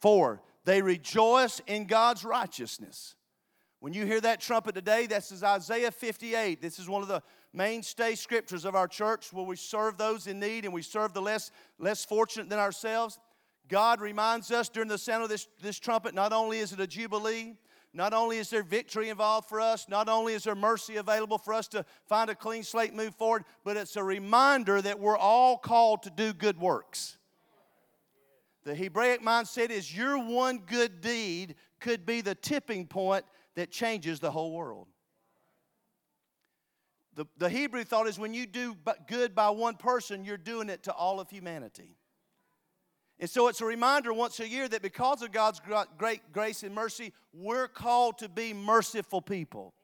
Four, 0.00 0.40
they 0.66 0.82
rejoice 0.82 1.62
in 1.66 1.86
God's 1.86 2.24
righteousness. 2.24 3.14
When 3.78 3.92
you 3.92 4.04
hear 4.04 4.20
that 4.20 4.40
trumpet 4.40 4.74
today, 4.74 5.06
this 5.06 5.30
is 5.30 5.44
Isaiah 5.44 5.92
58. 5.92 6.60
This 6.60 6.80
is 6.80 6.88
one 6.88 7.02
of 7.02 7.08
the 7.08 7.22
mainstay 7.52 8.16
scriptures 8.16 8.64
of 8.64 8.74
our 8.74 8.88
church 8.88 9.32
where 9.32 9.46
we 9.46 9.54
serve 9.54 9.96
those 9.96 10.26
in 10.26 10.40
need 10.40 10.64
and 10.64 10.74
we 10.74 10.82
serve 10.82 11.14
the 11.14 11.22
less, 11.22 11.52
less 11.78 12.04
fortunate 12.04 12.50
than 12.50 12.58
ourselves. 12.58 13.18
God 13.68 14.00
reminds 14.00 14.50
us 14.50 14.68
during 14.68 14.88
the 14.88 14.98
sound 14.98 15.22
of 15.22 15.28
this, 15.28 15.46
this 15.62 15.78
trumpet 15.78 16.14
not 16.14 16.32
only 16.32 16.58
is 16.58 16.72
it 16.72 16.80
a 16.80 16.86
jubilee, 16.86 17.54
not 17.94 18.12
only 18.12 18.38
is 18.38 18.50
there 18.50 18.64
victory 18.64 19.08
involved 19.08 19.48
for 19.48 19.60
us, 19.60 19.88
not 19.88 20.08
only 20.08 20.34
is 20.34 20.44
there 20.44 20.56
mercy 20.56 20.96
available 20.96 21.38
for 21.38 21.54
us 21.54 21.68
to 21.68 21.84
find 22.06 22.28
a 22.28 22.34
clean 22.34 22.64
slate, 22.64 22.92
move 22.92 23.14
forward, 23.14 23.44
but 23.64 23.76
it's 23.76 23.94
a 23.94 24.02
reminder 24.02 24.82
that 24.82 24.98
we're 24.98 25.16
all 25.16 25.58
called 25.58 26.02
to 26.02 26.10
do 26.10 26.32
good 26.32 26.58
works. 26.58 27.18
The 28.66 28.74
Hebraic 28.74 29.22
mindset 29.22 29.70
is 29.70 29.96
your 29.96 30.18
one 30.18 30.58
good 30.66 31.00
deed 31.00 31.54
could 31.78 32.04
be 32.04 32.20
the 32.20 32.34
tipping 32.34 32.88
point 32.88 33.24
that 33.54 33.70
changes 33.70 34.18
the 34.18 34.32
whole 34.32 34.50
world. 34.50 34.88
The, 37.14 37.26
the 37.38 37.48
Hebrew 37.48 37.84
thought 37.84 38.08
is 38.08 38.18
when 38.18 38.34
you 38.34 38.44
do 38.44 38.76
good 39.06 39.36
by 39.36 39.50
one 39.50 39.76
person, 39.76 40.24
you're 40.24 40.36
doing 40.36 40.68
it 40.68 40.82
to 40.82 40.92
all 40.92 41.20
of 41.20 41.30
humanity. 41.30 41.96
And 43.20 43.30
so 43.30 43.46
it's 43.46 43.60
a 43.60 43.64
reminder 43.64 44.12
once 44.12 44.40
a 44.40 44.48
year 44.48 44.66
that 44.66 44.82
because 44.82 45.22
of 45.22 45.30
God's 45.30 45.60
great 45.96 46.32
grace 46.32 46.64
and 46.64 46.74
mercy, 46.74 47.12
we're 47.32 47.68
called 47.68 48.18
to 48.18 48.28
be 48.28 48.52
merciful 48.52 49.22
people. 49.22 49.74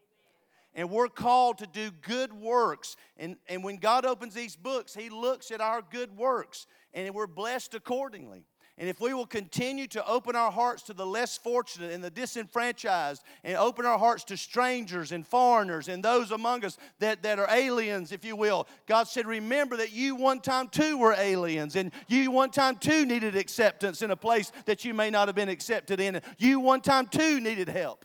And 0.74 0.90
we're 0.90 1.06
called 1.06 1.58
to 1.58 1.68
do 1.68 1.92
good 1.92 2.32
works. 2.32 2.96
And, 3.16 3.36
and 3.46 3.62
when 3.62 3.76
God 3.76 4.04
opens 4.04 4.34
these 4.34 4.56
books, 4.56 4.92
He 4.92 5.08
looks 5.08 5.52
at 5.52 5.60
our 5.60 5.82
good 5.82 6.16
works 6.16 6.66
and 6.92 7.14
we're 7.14 7.28
blessed 7.28 7.74
accordingly. 7.74 8.44
And 8.82 8.90
if 8.90 9.00
we 9.00 9.14
will 9.14 9.26
continue 9.26 9.86
to 9.86 10.04
open 10.08 10.34
our 10.34 10.50
hearts 10.50 10.82
to 10.82 10.92
the 10.92 11.06
less 11.06 11.38
fortunate 11.38 11.92
and 11.92 12.02
the 12.02 12.10
disenfranchised, 12.10 13.22
and 13.44 13.56
open 13.56 13.86
our 13.86 13.96
hearts 13.96 14.24
to 14.24 14.36
strangers 14.36 15.12
and 15.12 15.24
foreigners 15.24 15.86
and 15.86 16.04
those 16.04 16.32
among 16.32 16.64
us 16.64 16.76
that, 16.98 17.22
that 17.22 17.38
are 17.38 17.48
aliens, 17.48 18.10
if 18.10 18.24
you 18.24 18.34
will, 18.34 18.66
God 18.88 19.06
said, 19.06 19.24
Remember 19.24 19.76
that 19.76 19.92
you 19.92 20.16
one 20.16 20.40
time 20.40 20.66
too 20.66 20.98
were 20.98 21.14
aliens, 21.16 21.76
and 21.76 21.92
you 22.08 22.32
one 22.32 22.50
time 22.50 22.74
too 22.74 23.06
needed 23.06 23.36
acceptance 23.36 24.02
in 24.02 24.10
a 24.10 24.16
place 24.16 24.50
that 24.64 24.84
you 24.84 24.94
may 24.94 25.10
not 25.10 25.28
have 25.28 25.36
been 25.36 25.48
accepted 25.48 26.00
in. 26.00 26.20
You 26.36 26.58
one 26.58 26.80
time 26.80 27.06
too 27.06 27.38
needed 27.38 27.68
help. 27.68 28.04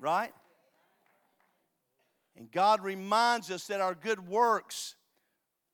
Right? 0.00 0.32
And 2.34 2.50
God 2.50 2.82
reminds 2.82 3.50
us 3.50 3.66
that 3.66 3.82
our 3.82 3.94
good 3.94 4.26
works 4.26 4.94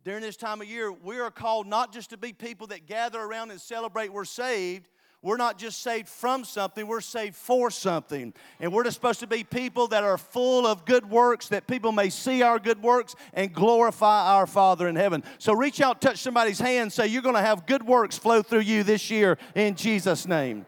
during 0.07 0.23
this 0.23 0.37
time 0.37 0.61
of 0.61 0.69
year, 0.69 0.93
we 0.93 1.19
are 1.19 1.33
called 1.33 1.67
not 1.67 1.93
just 1.93 2.11
to 2.11 2.17
be 2.17 2.33
people 2.33 2.69
that 2.69 2.87
gather 2.87 3.21
around 3.21 3.51
and 3.51 3.61
celebrate 3.61 4.13
we're 4.13 4.25
saved. 4.25 4.89
We're 5.21 5.37
not 5.37 5.59
just 5.59 5.83
saved 5.83 6.09
from 6.09 6.45
something, 6.45 6.87
we're 6.87 7.01
saved 7.01 7.35
for 7.35 7.73
something. 7.73 8.33
And 8.61 8.73
we're 8.73 8.85
just 8.85 8.95
supposed 8.95 9.19
to 9.19 9.27
be 9.27 9.43
people 9.43 9.89
that 9.89 10.05
are 10.05 10.17
full 10.17 10.65
of 10.65 10.85
good 10.85 11.11
works, 11.11 11.49
that 11.49 11.67
people 11.67 11.91
may 11.91 12.11
see 12.11 12.43
our 12.43 12.61
good 12.61 12.81
works 12.81 13.17
and 13.35 13.53
glorify 13.53 14.33
our 14.33 14.47
Father 14.47 14.87
in 14.87 14.95
heaven. 14.95 15.25
So 15.39 15.53
reach 15.53 15.81
out, 15.81 16.01
touch 16.01 16.19
somebody's 16.19 16.61
hand, 16.61 16.93
say, 16.93 17.09
You're 17.09 17.23
going 17.23 17.35
to 17.35 17.41
have 17.41 17.67
good 17.67 17.83
works 17.83 18.17
flow 18.17 18.43
through 18.43 18.61
you 18.61 18.85
this 18.85 19.11
year 19.11 19.39
in 19.57 19.75
Jesus' 19.75 20.25
name. 20.25 20.67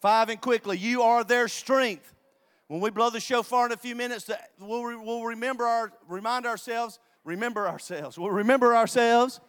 Five 0.00 0.28
and 0.28 0.40
quickly, 0.40 0.78
you 0.78 1.02
are 1.02 1.24
their 1.24 1.48
strength. 1.48 2.14
When 2.72 2.80
we 2.80 2.88
blow 2.88 3.10
the 3.10 3.20
shofar 3.20 3.66
in 3.66 3.72
a 3.72 3.76
few 3.76 3.94
minutes, 3.94 4.30
we'll, 4.58 4.80
we'll 5.04 5.24
remember 5.24 5.66
our, 5.66 5.92
remind 6.08 6.46
ourselves, 6.46 6.98
remember 7.22 7.68
ourselves. 7.68 8.16
We'll 8.16 8.30
remember 8.30 8.74
ourselves 8.74 9.40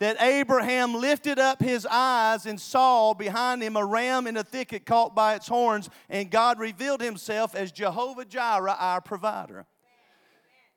that 0.00 0.20
Abraham 0.20 0.96
lifted 0.96 1.38
up 1.38 1.62
his 1.62 1.86
eyes 1.88 2.46
and 2.46 2.60
saw 2.60 3.14
behind 3.14 3.62
him 3.62 3.76
a 3.76 3.84
ram 3.84 4.26
in 4.26 4.36
a 4.36 4.42
thicket 4.42 4.84
caught 4.84 5.14
by 5.14 5.36
its 5.36 5.46
horns, 5.46 5.88
and 6.10 6.28
God 6.28 6.58
revealed 6.58 7.00
himself 7.00 7.54
as 7.54 7.70
Jehovah 7.70 8.24
Jireh, 8.24 8.74
our 8.80 9.00
provider. 9.00 9.64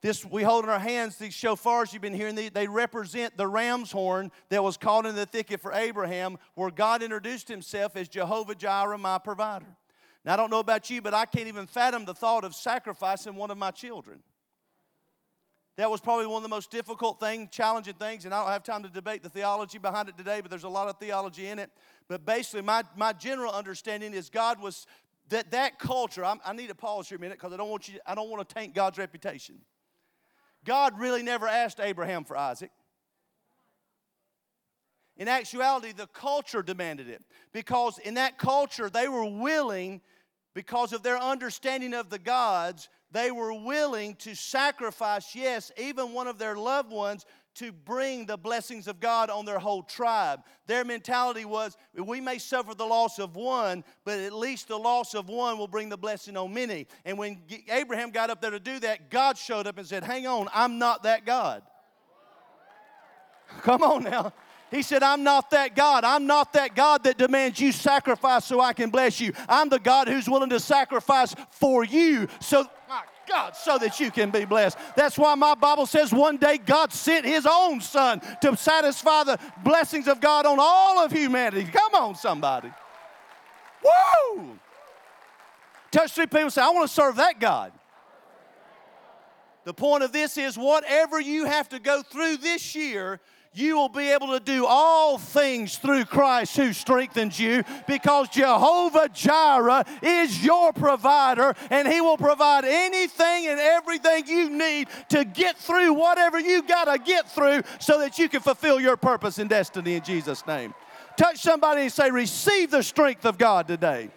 This 0.01 0.23
we 0.23 0.43
hold 0.43 0.63
in 0.63 0.69
our 0.69 0.77
hands 0.77 1.17
these 1.17 1.33
shofars 1.33 1.91
you've 1.91 2.03
been 2.03 2.13
hearing. 2.13 2.35
They, 2.35 2.49
they 2.49 2.67
represent 2.67 3.35
the 3.35 3.47
ram's 3.47 3.91
horn 3.91 4.31
that 4.49 4.63
was 4.63 4.77
caught 4.77 5.07
in 5.07 5.15
the 5.15 5.25
thicket 5.25 5.59
for 5.59 5.73
Abraham, 5.73 6.37
where 6.53 6.69
God 6.69 7.01
introduced 7.01 7.47
Himself 7.47 7.95
as 7.95 8.07
Jehovah 8.07 8.53
Jireh, 8.53 8.99
my 8.99 9.17
provider. 9.17 9.75
Now 10.25 10.33
I 10.33 10.37
don't 10.37 10.49
know 10.49 10.59
about 10.59 10.89
you, 10.89 11.01
but 11.01 11.13
I 11.13 11.25
can't 11.25 11.47
even 11.47 11.67
fathom 11.67 12.05
the 12.05 12.13
thought 12.13 12.43
of 12.43 12.55
sacrificing 12.55 13.35
one 13.35 13.51
of 13.51 13.57
my 13.57 13.71
children. 13.71 14.21
That 15.77 15.91
was 15.91 16.01
probably 16.01 16.25
one 16.25 16.37
of 16.37 16.43
the 16.43 16.49
most 16.49 16.71
difficult 16.71 17.19
things, 17.19 17.49
challenging 17.51 17.93
things, 17.93 18.25
and 18.25 18.33
I 18.33 18.41
don't 18.41 18.51
have 18.51 18.63
time 18.63 18.81
to 18.81 18.89
debate 18.89 19.21
the 19.21 19.29
theology 19.29 19.77
behind 19.77 20.09
it 20.09 20.17
today, 20.17 20.41
but 20.41 20.49
there's 20.49 20.63
a 20.63 20.69
lot 20.69 20.87
of 20.87 20.97
theology 20.97 21.47
in 21.47 21.59
it. 21.59 21.69
But 22.07 22.25
basically, 22.25 22.63
my, 22.63 22.83
my 22.95 23.13
general 23.13 23.53
understanding 23.53 24.13
is 24.13 24.29
God 24.29 24.59
was 24.59 24.87
that 25.29 25.51
that 25.51 25.77
culture. 25.77 26.25
I'm, 26.25 26.39
i 26.45 26.53
need 26.53 26.69
to 26.69 26.75
pause 26.75 27.09
here 27.09 27.17
a 27.17 27.21
minute 27.21 27.37
because 27.37 27.53
I 27.53 27.57
don't 27.57 27.69
want 27.69 27.87
you. 27.87 27.99
I 28.07 28.15
don't 28.15 28.29
want 28.29 28.47
to 28.47 28.55
taint 28.55 28.73
God's 28.73 28.97
reputation. 28.97 29.57
God 30.65 30.99
really 30.99 31.21
never 31.21 31.47
asked 31.47 31.79
Abraham 31.79 32.23
for 32.23 32.35
Isaac. 32.35 32.71
In 35.17 35.27
actuality, 35.27 35.93
the 35.93 36.07
culture 36.07 36.61
demanded 36.61 37.09
it 37.09 37.23
because 37.51 37.97
in 37.99 38.15
that 38.15 38.37
culture 38.37 38.89
they 38.89 39.07
were 39.07 39.25
willing, 39.25 40.01
because 40.53 40.93
of 40.93 41.01
their 41.03 41.17
understanding 41.17 41.93
of 41.93 42.09
the 42.09 42.19
gods, 42.19 42.87
they 43.11 43.31
were 43.31 43.53
willing 43.53 44.15
to 44.15 44.35
sacrifice, 44.35 45.33
yes, 45.33 45.71
even 45.77 46.13
one 46.13 46.27
of 46.27 46.37
their 46.37 46.55
loved 46.55 46.91
ones 46.91 47.25
to 47.55 47.71
bring 47.71 48.27
the 48.27 48.37
blessings 48.37 48.87
of 48.87 48.99
God 48.99 49.31
on 49.31 49.43
their 49.43 49.57
whole 49.57 49.81
tribe. 49.81 50.41
Their 50.67 50.85
mentality 50.85 51.43
was 51.43 51.75
we 51.95 52.21
may 52.21 52.37
suffer 52.37 52.75
the 52.75 52.85
loss 52.85 53.17
of 53.17 53.35
one, 53.35 53.83
but 54.05 54.19
at 54.19 54.33
least 54.33 54.67
the 54.67 54.77
loss 54.77 55.15
of 55.15 55.27
one 55.27 55.57
will 55.57 55.67
bring 55.67 55.89
the 55.89 55.97
blessing 55.97 56.37
on 56.37 56.53
many. 56.53 56.85
And 57.03 57.17
when 57.17 57.41
Abraham 57.69 58.11
got 58.11 58.29
up 58.29 58.41
there 58.41 58.51
to 58.51 58.59
do 58.59 58.79
that, 58.81 59.09
God 59.09 59.39
showed 59.39 59.65
up 59.65 59.79
and 59.79 59.87
said, 59.87 60.03
Hang 60.03 60.27
on, 60.27 60.47
I'm 60.53 60.77
not 60.77 61.03
that 61.03 61.25
God. 61.25 61.63
Come 63.61 63.81
on 63.81 64.03
now. 64.03 64.33
He 64.69 64.81
said, 64.81 65.01
I'm 65.01 65.23
not 65.23 65.51
that 65.51 65.75
God. 65.75 66.03
I'm 66.03 66.27
not 66.27 66.53
that 66.53 66.75
God 66.75 67.03
that 67.05 67.17
demands 67.17 67.59
you 67.59 67.71
sacrifice 67.71 68.45
so 68.45 68.59
I 68.59 68.73
can 68.73 68.89
bless 68.89 69.21
you. 69.21 69.33
I'm 69.47 69.69
the 69.69 69.79
God 69.79 70.07
who's 70.07 70.29
willing 70.29 70.49
to 70.49 70.59
sacrifice 70.59 71.33
for 71.51 71.85
you 71.85 72.27
so, 72.41 72.65
my 72.89 73.03
God, 73.27 73.55
so 73.55 73.77
that 73.77 73.99
you 73.99 74.11
can 74.11 74.29
be 74.29 74.43
blessed. 74.45 74.77
That's 74.95 75.17
why 75.17 75.35
my 75.35 75.55
Bible 75.55 75.85
says 75.85 76.11
one 76.11 76.37
day 76.37 76.57
God 76.57 76.91
sent 76.91 77.25
his 77.25 77.47
own 77.49 77.79
son 77.79 78.21
to 78.41 78.57
satisfy 78.57 79.23
the 79.23 79.39
blessings 79.63 80.07
of 80.07 80.19
God 80.19 80.45
on 80.45 80.57
all 80.59 80.99
of 80.99 81.11
humanity. 81.11 81.63
Come 81.71 81.95
on, 81.95 82.15
somebody. 82.15 82.71
Woo! 83.83 84.59
Touch 85.91 86.11
three 86.11 86.27
people 86.27 86.49
say, 86.49 86.61
I 86.61 86.69
want 86.69 86.89
to 86.89 86.93
serve 86.93 87.15
that 87.17 87.39
God. 87.39 87.71
The 89.63 89.73
point 89.73 90.03
of 90.03 90.11
this 90.13 90.37
is 90.37 90.57
whatever 90.57 91.19
you 91.19 91.45
have 91.45 91.69
to 91.69 91.79
go 91.79 92.01
through 92.01 92.37
this 92.37 92.75
year, 92.75 93.19
you 93.57 93.75
will 93.75 93.89
be 93.89 94.09
able 94.11 94.27
to 94.27 94.39
do 94.39 94.65
all 94.65 95.17
things 95.17 95.77
through 95.77 96.05
Christ 96.05 96.55
who 96.55 96.73
strengthens 96.73 97.39
you 97.39 97.63
because 97.87 98.29
Jehovah 98.29 99.09
Jireh 99.09 99.83
is 100.01 100.43
your 100.43 100.73
provider 100.73 101.53
and 101.69 101.87
He 101.87 101.99
will 102.01 102.17
provide 102.17 102.65
anything 102.65 103.47
and 103.47 103.59
everything 103.59 104.27
you 104.27 104.49
need 104.49 104.87
to 105.09 105.25
get 105.25 105.57
through 105.57 105.93
whatever 105.93 106.39
you 106.39 106.61
got 106.61 106.85
to 106.85 106.99
get 106.99 107.31
through 107.31 107.63
so 107.79 107.99
that 107.99 108.19
you 108.19 108.29
can 108.29 108.41
fulfill 108.41 108.79
your 108.79 108.97
purpose 108.97 109.39
and 109.39 109.49
destiny 109.49 109.95
in 109.95 110.03
Jesus' 110.03 110.45
name. 110.45 110.73
Touch 111.17 111.37
somebody 111.37 111.81
and 111.81 111.91
say, 111.91 112.11
Receive 112.11 112.69
the 112.69 112.83
strength 112.83 113.25
of 113.25 113.37
God 113.37 113.67
today. 113.67 114.09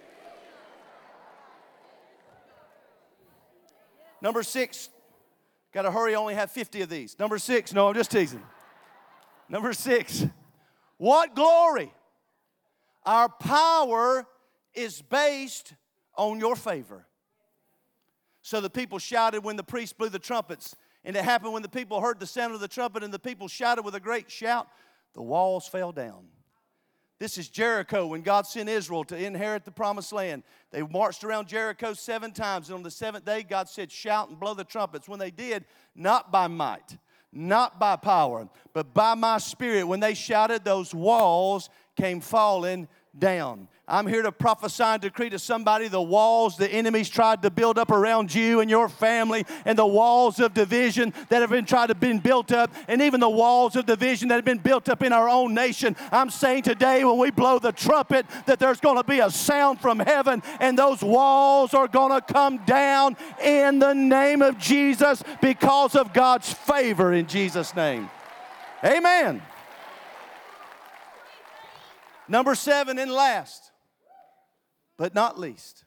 Number 4.21 4.43
six, 4.43 4.91
got 5.73 5.83
to 5.83 5.91
hurry, 5.91 6.15
only 6.15 6.35
have 6.35 6.51
50 6.51 6.83
of 6.83 6.91
these. 6.91 7.19
Number 7.19 7.39
six, 7.39 7.73
no, 7.73 7.89
I'm 7.89 7.95
just 7.95 8.11
teasing. 8.11 8.43
Number 9.51 9.73
six, 9.73 10.25
what 10.97 11.35
glory? 11.35 11.93
Our 13.05 13.29
power 13.29 14.25
is 14.75 15.03
based 15.03 15.75
on 16.17 16.39
your 16.39 16.55
favor. 16.55 17.07
So 18.43 18.61
the 18.61 18.71
people 18.71 19.01
shouted 19.01 19.43
when 19.43 19.57
the 19.57 19.65
priest 19.65 19.99
blew 19.99 20.09
the 20.09 20.21
trumpets, 20.21 20.77
and 21.05 21.17
it 21.17 21.25
happened 21.25 21.53
when 21.53 21.63
the 21.63 21.69
people 21.69 22.01
heard 22.01 22.21
the 22.21 22.27
sound 22.27 22.55
of 22.55 22.61
the 22.61 22.69
trumpet, 22.69 23.03
and 23.03 23.13
the 23.13 23.19
people 23.19 23.49
shouted 23.49 23.83
with 23.83 23.97
a 23.97 24.01
great 24.01 24.31
shout, 24.31 24.69
the 25.15 25.23
walls 25.23 25.67
fell 25.67 25.91
down. 25.91 26.29
This 27.19 27.37
is 27.37 27.49
Jericho 27.49 28.07
when 28.07 28.23
God 28.23 28.47
sent 28.47 28.69
Israel 28.69 29.05
to 29.05 29.17
inherit 29.17 29.65
the 29.65 29.73
promised 29.73 30.13
land. 30.13 30.45
They 30.71 30.83
marched 30.83 31.25
around 31.25 31.49
Jericho 31.49 31.93
seven 31.93 32.31
times, 32.33 32.69
and 32.69 32.77
on 32.77 32.83
the 32.85 32.91
seventh 32.91 33.25
day, 33.25 33.43
God 33.43 33.69
said, 33.69 33.91
Shout 33.91 34.29
and 34.31 34.39
blow 34.39 34.55
the 34.55 34.65
trumpets. 34.65 35.09
When 35.09 35.19
they 35.19 35.31
did, 35.33 35.65
not 35.97 36.31
by 36.31 36.47
might, 36.47 36.97
not 37.33 37.79
by 37.79 37.97
power, 37.97 38.49
but 38.73 38.93
by 38.95 39.15
my 39.15 39.39
spirit. 39.39 39.85
When 39.85 40.01
they 40.01 40.15
shouted, 40.15 40.65
those 40.65 40.95
walls 40.95 41.71
came 41.97 42.21
falling 42.21 42.89
down. 43.19 43.69
I'm 43.91 44.07
here 44.07 44.23
to 44.23 44.31
prophesy 44.31 44.85
and 44.85 45.03
decree 45.03 45.31
to 45.31 45.39
somebody 45.39 45.89
the 45.89 46.01
walls 46.01 46.57
the 46.57 46.71
enemies 46.71 47.09
tried 47.09 47.43
to 47.43 47.51
build 47.51 47.77
up 47.77 47.91
around 47.91 48.33
you 48.33 48.61
and 48.61 48.71
your 48.71 48.89
family, 48.89 49.45
and 49.65 49.77
the 49.77 49.87
walls 49.87 50.39
of 50.39 50.55
division 50.55 51.13
that 51.29 51.41
have 51.41 51.51
been 51.51 51.65
tried 51.65 51.89
to 51.89 51.97
been 51.97 52.21
built 52.21 52.53
up, 52.53 52.73
and 52.87 53.03
even 53.03 53.19
the 53.19 53.29
walls 53.29 53.75
of 53.75 53.87
division 53.87 54.29
that 54.29 54.37
have 54.37 54.45
been 54.45 54.59
built 54.59 54.89
up 54.89 55.03
in 55.03 55.13
our 55.13 55.29
own 55.29 55.55
nation. 55.55 55.97
I'm 56.13 56.31
saying 56.31 56.63
today, 56.63 57.05
when 57.05 57.19
we 57.19 57.33
blow 57.33 57.59
the 57.59 57.73
trumpet, 57.73 58.27
that 58.47 58.61
there's 58.61 58.79
going 58.79 58.97
to 58.97 59.05
be 59.05 59.19
a 59.19 59.31
sound 59.31 59.81
from 59.81 59.99
heaven, 59.99 60.41
and 60.61 60.79
those 60.79 61.03
walls 61.03 61.75
are 61.75 61.89
going 61.89 62.13
to 62.13 62.21
come 62.33 62.59
down 62.59 63.17
in 63.43 63.81
the 63.81 63.93
name 63.93 64.41
of 64.41 64.57
Jesus 64.57 65.25
because 65.43 65.97
of 65.97 66.13
God's 66.13 66.53
favor 66.53 67.13
in 67.13 67.27
Jesus' 67.27 67.75
name. 67.75 68.09
Amen. 68.85 69.43
Number 72.31 72.55
seven 72.55 73.01
and 73.01 73.11
last, 73.11 73.73
but 74.97 75.17
not 75.17 75.37
least. 75.37 75.85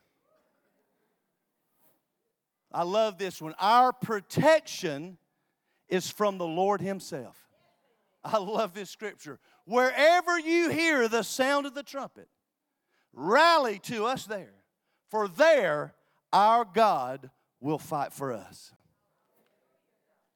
I 2.70 2.84
love 2.84 3.18
this 3.18 3.42
one. 3.42 3.56
Our 3.60 3.94
protection 3.94 5.18
is 5.88 6.10
from 6.10 6.38
the 6.38 6.46
Lord 6.46 6.82
Himself. 6.82 7.38
I 8.26 8.40
love 8.40 8.74
this 8.74 8.90
scripture. 8.90 9.40
Wherever 9.64 10.38
you 10.38 10.70
hear 10.70 11.08
the 11.08 11.24
sound 11.24 11.66
of 11.66 11.76
the 11.76 11.84
trumpet, 11.84 12.28
rally 13.14 13.80
to 13.84 14.04
us 14.04 14.26
there, 14.26 14.56
for 15.10 15.30
there 15.30 15.94
our 16.34 16.66
God 16.66 17.30
will 17.62 17.80
fight 17.80 18.12
for 18.12 18.34
us. 18.34 18.74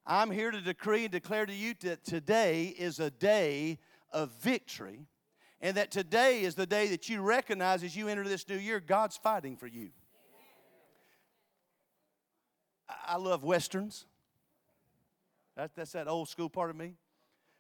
I'm 0.06 0.32
here 0.32 0.52
to 0.52 0.62
decree 0.62 1.04
and 1.04 1.12
declare 1.12 1.46
to 1.46 1.54
you 1.54 1.74
that 1.82 2.06
today 2.06 2.68
is 2.68 3.02
a 3.02 3.12
day 3.12 3.80
of 4.14 4.32
victory 4.40 5.10
and 5.62 5.78
that 5.78 5.92
today 5.92 6.42
is 6.42 6.56
the 6.56 6.66
day 6.66 6.88
that 6.90 7.10
you 7.10 7.22
recognize 7.22 7.84
as 7.84 7.96
you 7.96 8.08
enter 8.08 8.24
this 8.24 8.48
new 8.48 8.58
year, 8.58 8.80
God's 8.80 9.18
fighting 9.18 9.58
for 9.58 9.68
you. 9.68 9.90
I 13.06 13.18
love 13.18 13.44
westerns. 13.44 14.06
That, 15.56 15.72
that's 15.76 15.94
that 15.94 16.08
old 16.08 16.30
school 16.30 16.50
part 16.50 16.70
of 16.70 16.76
me. 16.76 16.94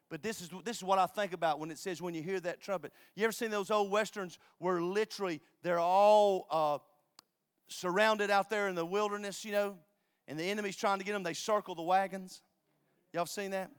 But 0.10 0.22
this 0.22 0.42
is, 0.42 0.50
this 0.64 0.78
is 0.78 0.84
what 0.84 1.00
I 1.00 1.06
think 1.06 1.34
about 1.34 1.60
when 1.60 1.70
it 1.72 1.78
says 1.78 2.02
when 2.02 2.14
you 2.14 2.22
hear 2.22 2.40
that 2.42 2.62
trumpet. 2.62 2.94
You 3.16 3.26
ever 3.26 3.34
seen 3.34 3.52
those 3.52 3.72
old 3.72 3.92
westerns 3.92 4.40
where 4.60 4.82
literally 4.82 5.42
they're 5.64 5.80
all 5.80 6.48
uh, 6.50 6.78
surrounded 7.68 8.30
out 8.30 8.50
there 8.50 8.70
in 8.70 8.76
the 8.76 8.86
wilderness, 8.86 9.44
you 9.44 9.52
know, 9.52 9.76
and 10.28 10.40
the 10.40 10.44
enemy's 10.44 10.78
trying 10.78 11.00
to 11.00 11.04
get 11.04 11.12
them? 11.12 11.24
They 11.24 11.34
circle 11.34 11.76
the 11.76 11.82
wagons. 11.82 12.42
Y'all 13.12 13.26
seen 13.26 13.52
that? 13.52 13.72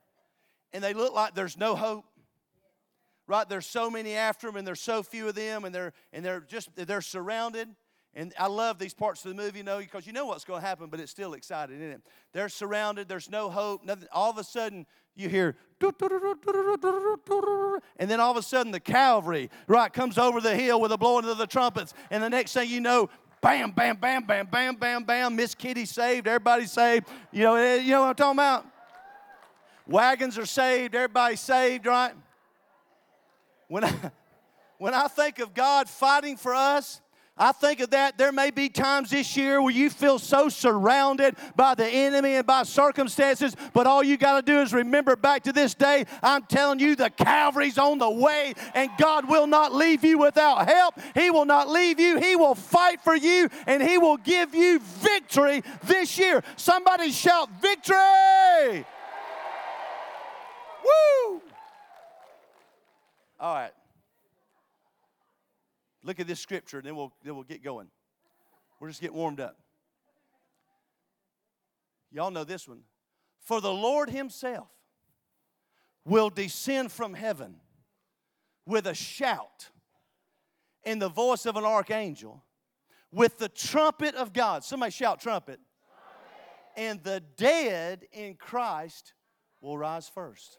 And 0.73 0.85
they 0.85 0.93
look 0.93 1.15
like 1.15 1.35
there's 1.35 1.57
no 1.57 1.75
hope 1.75 2.05
right 3.29 3.49
there's 3.49 3.67
so 3.67 3.89
many 3.89 4.15
after 4.15 4.49
them 4.49 4.57
and 4.57 4.67
there's 4.67 4.81
so 4.81 5.05
few 5.05 5.29
of 5.29 5.37
them 5.37 5.65
and 5.65 5.73
they're 5.73 5.93
and 6.13 6.25
they're 6.25 6.41
just 6.41 6.71
they're 6.75 7.01
surrounded 7.01 7.69
And 8.15 8.35
I 8.39 8.49
love 8.49 8.79
these 8.79 8.95
parts 8.95 9.25
of 9.25 9.37
the 9.37 9.41
movie, 9.41 9.59
you 9.59 9.65
know, 9.65 9.79
because 9.79 10.07
you 10.07 10.13
know 10.13 10.27
what's 10.27 10.45
going 10.45 10.61
to 10.61 10.67
happen, 10.67 10.89
but 10.89 10.99
it's 10.99 11.13
still 11.13 11.35
exciting, 11.35 11.77
isn't 11.77 11.93
it? 11.93 12.03
They're 12.33 12.49
surrounded, 12.49 13.07
there's 13.09 13.31
no 13.31 13.49
hope, 13.51 13.85
nothing. 13.85 14.09
All 14.13 14.31
of 14.31 14.39
a 14.39 14.45
sudden, 14.45 14.87
you 15.15 15.29
hear, 15.29 15.57
and 17.99 18.11
then 18.11 18.19
all 18.19 18.31
of 18.31 18.37
a 18.37 18.43
sudden, 18.43 18.73
the 18.73 18.81
cavalry, 18.81 19.51
right, 19.69 19.93
comes 19.93 20.19
over 20.19 20.41
the 20.41 20.57
hill 20.57 20.81
with 20.81 20.91
a 20.91 20.99
blowing 20.99 21.27
of 21.27 21.39
the 21.39 21.47
trumpets. 21.47 21.95
And 22.11 22.23
the 22.23 22.31
next 22.31 22.55
thing 22.55 22.69
you 22.69 22.81
know, 22.81 23.09
bam, 23.41 23.71
bam, 23.73 23.97
bam, 23.97 24.25
bam, 24.25 24.47
bam, 24.47 24.75
bam, 24.77 25.05
bam, 25.05 25.37
Miss 25.37 25.55
Kitty 25.55 25.85
saved, 25.85 26.27
Everybody 26.27 26.67
saved. 26.67 27.07
You 27.31 27.45
know, 27.45 27.55
eh, 27.55 27.77
you 27.77 27.91
know 27.91 28.01
what 28.01 28.09
I'm 28.09 28.15
talking 28.15 28.39
about? 28.39 28.67
Wagons 29.87 30.39
are 30.39 30.47
saved, 30.47 30.95
everybody's 30.95 31.41
saved, 31.41 31.87
right? 31.87 32.15
When 33.69 33.85
I, 33.85 33.93
when 34.79 34.95
I 34.95 35.09
think 35.09 35.39
of 35.39 35.55
God 35.55 35.89
fighting 35.89 36.37
for 36.37 36.55
us, 36.55 37.01
I 37.41 37.53
think 37.53 37.79
of 37.81 37.91
that. 37.91 38.19
There 38.19 38.33
may 38.33 38.51
be 38.51 38.69
times 38.69 39.11
this 39.11 39.37
year 39.37 39.63
where 39.63 39.73
you 39.73 39.91
feel 39.91 40.19
so 40.19 40.49
surrounded 40.49 41.37
by 41.55 41.77
the 41.77 41.87
enemy 41.87 42.35
and 42.35 42.47
by 42.47 42.65
circumstances, 42.65 43.55
but 43.73 43.87
all 43.87 44.03
you 44.03 44.17
got 44.17 44.37
to 44.37 44.43
do 44.43 44.61
is 44.61 44.73
remember 44.73 45.15
back 45.15 45.45
to 45.45 45.53
this 45.53 45.75
day. 45.75 46.05
I'm 46.21 46.43
telling 46.47 46.81
you, 46.81 46.97
the 46.97 47.11
Calvary's 47.11 47.79
on 47.79 47.99
the 47.99 48.11
way, 48.11 48.55
and 48.75 48.91
God 48.99 49.29
will 49.29 49.47
not 49.47 49.73
leave 49.73 50.05
you 50.05 50.19
without 50.19 50.69
help. 50.69 50.99
He 51.15 51.31
will 51.31 51.45
not 51.45 51.69
leave 51.69 52.01
you. 52.01 52.19
He 52.19 52.35
will 52.35 52.57
fight 52.57 53.01
for 53.03 53.15
you, 53.15 53.49
and 53.69 53.81
He 53.81 53.99
will 53.99 54.17
give 54.17 54.53
you 54.53 54.81
victory 54.81 55.63
this 55.85 56.19
year. 56.19 56.43
Somebody 56.57 57.13
shout, 57.13 57.49
Victory! 57.63 58.85
Woo! 60.85 61.43
All 63.41 63.55
right. 63.55 63.73
Look 66.03 66.21
at 66.21 66.27
this 66.27 66.41
scripture, 66.41 66.79
and 66.79 66.87
then 66.87 66.97
we'll, 66.97 67.13
then 67.23 67.35
we'll 67.35 67.45
get 67.45 67.63
going. 67.63 67.89
We'll 68.81 68.91
just 68.91 69.01
get 69.01 69.13
warmed 69.13 69.41
up. 69.41 69.57
Y'all 72.11 72.31
know 72.31 72.45
this 72.45 72.67
one. 72.67 72.81
For 73.41 73.61
the 73.61 73.73
Lord 73.73 74.11
Himself 74.11 74.69
will 76.05 76.31
descend 76.31 76.93
from 76.93 77.15
heaven 77.15 77.57
with 78.67 78.87
a 78.87 78.95
shout 78.95 79.71
in 80.85 80.99
the 80.99 81.09
voice 81.09 81.47
of 81.47 81.57
an 81.57 81.65
archangel 81.65 82.45
with 83.13 83.39
the 83.39 83.49
trumpet 83.49 84.15
of 84.15 84.33
God. 84.33 84.65
Somebody 84.65 84.93
shout, 84.93 85.21
trumpet. 85.21 85.59
trumpet. 85.59 85.61
And 86.77 87.03
the 87.03 87.23
dead 87.37 88.07
in 88.13 88.35
Christ 88.35 89.15
will 89.61 89.77
rise 89.77 90.09
first. 90.09 90.59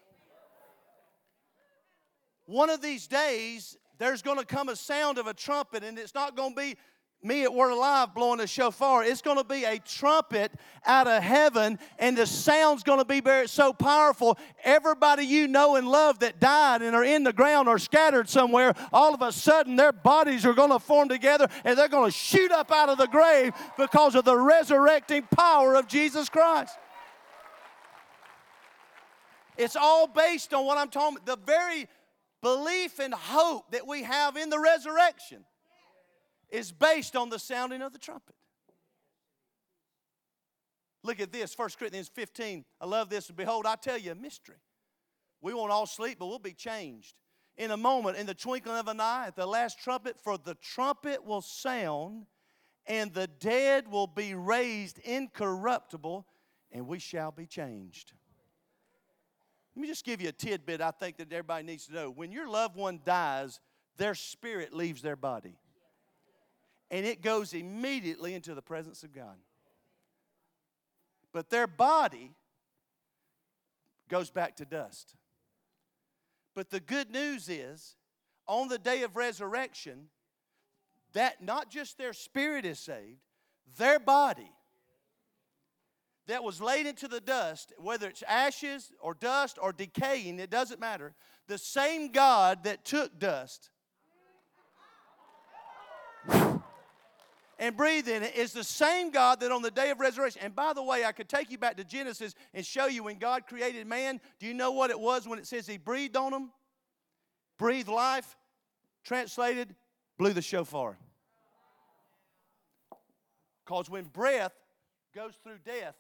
One 2.50 2.72
of 2.72 2.82
these 2.82 3.06
days, 3.06 3.78
there's 4.00 4.24
going 4.24 4.40
to 4.40 4.46
come 4.46 4.70
a 4.70 4.76
sound 4.76 5.20
of 5.20 5.28
a 5.28 5.36
trumpet, 5.36 5.84
and 5.84 6.00
it's 6.00 6.16
not 6.16 6.36
going 6.36 6.56
to 6.56 6.60
be 6.60 6.78
me 7.22 7.44
at 7.44 7.54
Word 7.54 7.70
Alive 7.70 8.16
blowing 8.16 8.40
a 8.40 8.48
shofar. 8.48 9.04
It's 9.04 9.22
going 9.22 9.38
to 9.38 9.44
be 9.44 9.66
a 9.66 9.78
trumpet 9.78 10.54
out 10.84 11.06
of 11.06 11.22
heaven, 11.22 11.78
and 12.00 12.18
the 12.18 12.26
sound's 12.26 12.82
going 12.82 12.98
to 12.98 13.06
be 13.06 13.22
very, 13.22 13.48
so 13.48 13.72
powerful. 13.72 14.36
Everybody 14.64 15.26
you 15.26 15.48
know 15.48 15.76
and 15.76 15.88
love 15.88 16.18
that 16.20 16.40
died 16.40 16.82
and 16.82 16.96
are 16.96 17.04
in 17.04 17.24
the 17.24 17.34
ground 17.34 17.70
or 17.70 17.78
scattered 17.78 18.28
somewhere, 18.28 18.74
all 18.92 19.14
of 19.14 19.22
a 19.22 19.32
sudden 19.32 19.76
their 19.76 19.92
bodies 19.92 20.44
are 20.44 20.54
going 20.54 20.72
to 20.72 20.80
form 20.80 21.08
together 21.08 21.48
and 21.64 21.78
they're 21.78 21.88
going 21.88 22.10
to 22.10 22.18
shoot 22.18 22.52
up 22.52 22.72
out 22.72 22.90
of 22.90 22.98
the 22.98 23.06
grave 23.06 23.54
because 23.78 24.16
of 24.16 24.26
the 24.26 24.36
resurrecting 24.36 25.22
power 25.38 25.76
of 25.76 25.88
Jesus 25.88 26.30
Christ. 26.30 26.76
It's 29.56 29.76
all 29.76 30.08
based 30.08 30.52
on 30.54 30.66
what 30.66 30.80
I'm 30.80 30.90
talking 30.90 31.18
about. 31.18 31.38
The 31.38 31.46
very 31.46 31.88
belief 32.42 33.00
and 33.00 33.14
hope 33.14 33.72
that 33.72 33.88
we 33.88 34.04
have 34.04 34.38
in 34.38 34.50
the 34.50 34.60
resurrection 34.60 35.46
is 36.50 36.72
based 36.72 37.16
on 37.16 37.30
the 37.30 37.40
sounding 37.40 37.82
of 37.82 37.94
the 37.94 38.00
trumpet. 38.00 38.36
Look 41.04 41.20
at 41.20 41.32
this, 41.32 41.58
1 41.58 41.70
Corinthians 41.78 42.10
15. 42.10 42.66
I 42.82 42.86
love 42.86 43.10
this. 43.10 43.32
Behold, 43.32 43.66
I 43.66 43.76
tell 43.76 43.98
you 43.98 44.12
a 44.12 44.16
mystery. 44.16 44.58
We 45.42 45.54
won't 45.54 45.72
all 45.72 45.86
sleep, 45.86 46.20
but 46.20 46.28
we'll 46.28 46.40
be 46.40 46.54
changed. 46.54 47.16
In 47.58 47.72
a 47.72 47.78
moment, 47.78 48.18
in 48.18 48.26
the 48.26 48.34
twinkling 48.34 48.78
of 48.78 48.88
an 48.88 49.00
eye, 49.00 49.26
at 49.28 49.36
the 49.36 49.46
last 49.46 49.80
trumpet, 49.80 50.18
for 50.22 50.38
the 50.38 50.56
trumpet 50.56 51.26
will 51.26 51.42
sound, 51.42 52.26
and 52.86 53.14
the 53.14 53.28
dead 53.28 53.90
will 53.90 54.08
be 54.08 54.34
raised 54.34 54.98
incorruptible, 55.00 56.26
and 56.72 56.88
we 56.88 57.00
shall 57.00 57.32
be 57.32 57.46
changed. 57.46 58.14
Let 59.80 59.84
me 59.84 59.88
just 59.88 60.04
give 60.04 60.20
you 60.20 60.28
a 60.28 60.34
tidbit 60.34 60.82
I 60.82 60.92
think 60.92 61.16
that 61.20 61.32
everybody 61.32 61.66
needs 61.66 61.86
to 61.86 61.94
know. 61.94 62.10
When 62.10 62.34
your 62.34 62.50
loved 62.50 62.76
one 62.76 63.00
dies, 63.06 63.62
their 63.96 64.14
spirit 64.14 64.74
leaves 64.74 65.02
their 65.02 65.16
body, 65.16 65.56
and 66.92 67.06
it 67.06 67.22
goes 67.22 67.54
immediately 67.54 68.34
into 68.34 68.54
the 68.54 68.62
presence 68.62 69.04
of 69.04 69.16
God. 69.16 69.38
But 71.32 71.50
their 71.50 71.66
body 71.66 72.34
goes 74.10 74.30
back 74.30 74.58
to 74.58 74.66
dust. 74.66 75.16
But 76.56 76.72
the 76.72 76.82
good 76.82 77.10
news 77.10 77.48
is, 77.48 77.96
on 78.50 78.68
the 78.68 78.80
day 78.80 79.04
of 79.04 79.16
resurrection, 79.16 80.10
that 81.14 81.42
not 81.42 81.70
just 81.70 81.98
their 81.98 82.12
spirit 82.12 82.66
is 82.66 82.80
saved, 82.80 83.22
their 83.78 83.98
body 83.98 84.52
that 86.30 86.44
was 86.44 86.62
laid 86.62 86.86
into 86.86 87.08
the 87.08 87.20
dust, 87.20 87.74
whether 87.78 88.08
it's 88.08 88.24
ashes 88.28 88.92
or 89.00 89.16
dust 89.16 89.58
or 89.62 89.74
decaying, 89.74 90.40
it 90.40 90.50
doesn't 90.50 90.80
matter. 90.80 91.16
The 91.48 91.58
same 91.58 92.12
God 92.12 92.64
that 92.66 92.86
took 92.86 93.18
dust 93.20 93.72
and 97.60 97.76
breathed 97.76 98.08
in 98.08 98.22
it 98.22 98.36
is 98.36 98.54
the 98.54 98.64
same 98.64 99.10
God 99.10 99.40
that 99.40 99.52
on 99.52 99.64
the 99.64 99.72
day 99.72 99.90
of 99.90 100.00
resurrection. 100.00 100.42
And 100.44 100.56
by 100.56 100.74
the 100.74 100.84
way, 100.84 101.04
I 101.04 101.12
could 101.12 101.28
take 101.28 101.50
you 101.50 101.58
back 101.58 101.78
to 101.78 101.84
Genesis 101.84 102.36
and 102.54 102.64
show 102.64 102.86
you 102.86 103.04
when 103.04 103.18
God 103.18 103.48
created 103.48 103.88
man. 103.88 104.22
Do 104.40 104.46
you 104.46 104.54
know 104.54 104.72
what 104.72 104.92
it 104.92 105.00
was 105.00 105.28
when 105.28 105.40
it 105.40 105.48
says 105.48 105.66
He 105.66 105.78
breathed 105.78 106.16
on 106.16 106.32
them? 106.32 106.52
Breathed 107.58 107.90
life, 107.90 108.38
translated, 109.04 109.76
blew 110.18 110.34
the 110.34 110.42
shofar. 110.42 110.98
Because 113.66 113.90
when 113.90 114.06
breath 114.06 114.54
goes 115.14 115.34
through 115.44 115.58
death, 115.66 115.96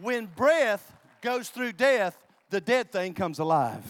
when 0.00 0.26
breath 0.26 0.92
goes 1.20 1.48
through 1.48 1.72
death, 1.72 2.16
the 2.50 2.60
dead 2.60 2.92
thing 2.92 3.14
comes 3.14 3.38
alive. 3.38 3.84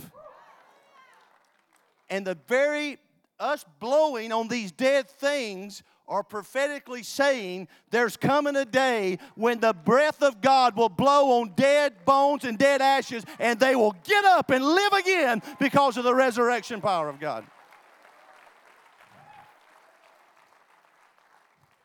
And 2.09 2.27
the 2.27 2.38
very 2.47 2.99
us 3.38 3.64
blowing 3.81 4.33
on 4.33 4.49
these 4.49 4.73
dead 4.73 5.09
things 5.09 5.83
are 6.09 6.23
prophetically 6.23 7.03
saying 7.03 7.69
there's 7.90 8.16
coming 8.16 8.57
a 8.57 8.64
day 8.64 9.19
when 9.35 9.59
the 9.61 9.73
breath 9.73 10.23
of 10.23 10.40
God 10.40 10.77
will 10.77 10.88
blow 10.88 11.40
on 11.40 11.53
dead 11.57 12.05
bones 12.05 12.45
and 12.45 12.57
dead 12.57 12.81
ashes 12.81 13.25
and 13.38 13.59
they 13.59 13.75
will 13.75 13.95
get 14.05 14.25
up 14.25 14.51
and 14.51 14.64
live 14.64 14.92
again 14.92 15.42
because 15.59 15.97
of 15.97 16.05
the 16.05 16.14
resurrection 16.14 16.81
power 16.81 17.09
of 17.09 17.19
God. 17.19 17.45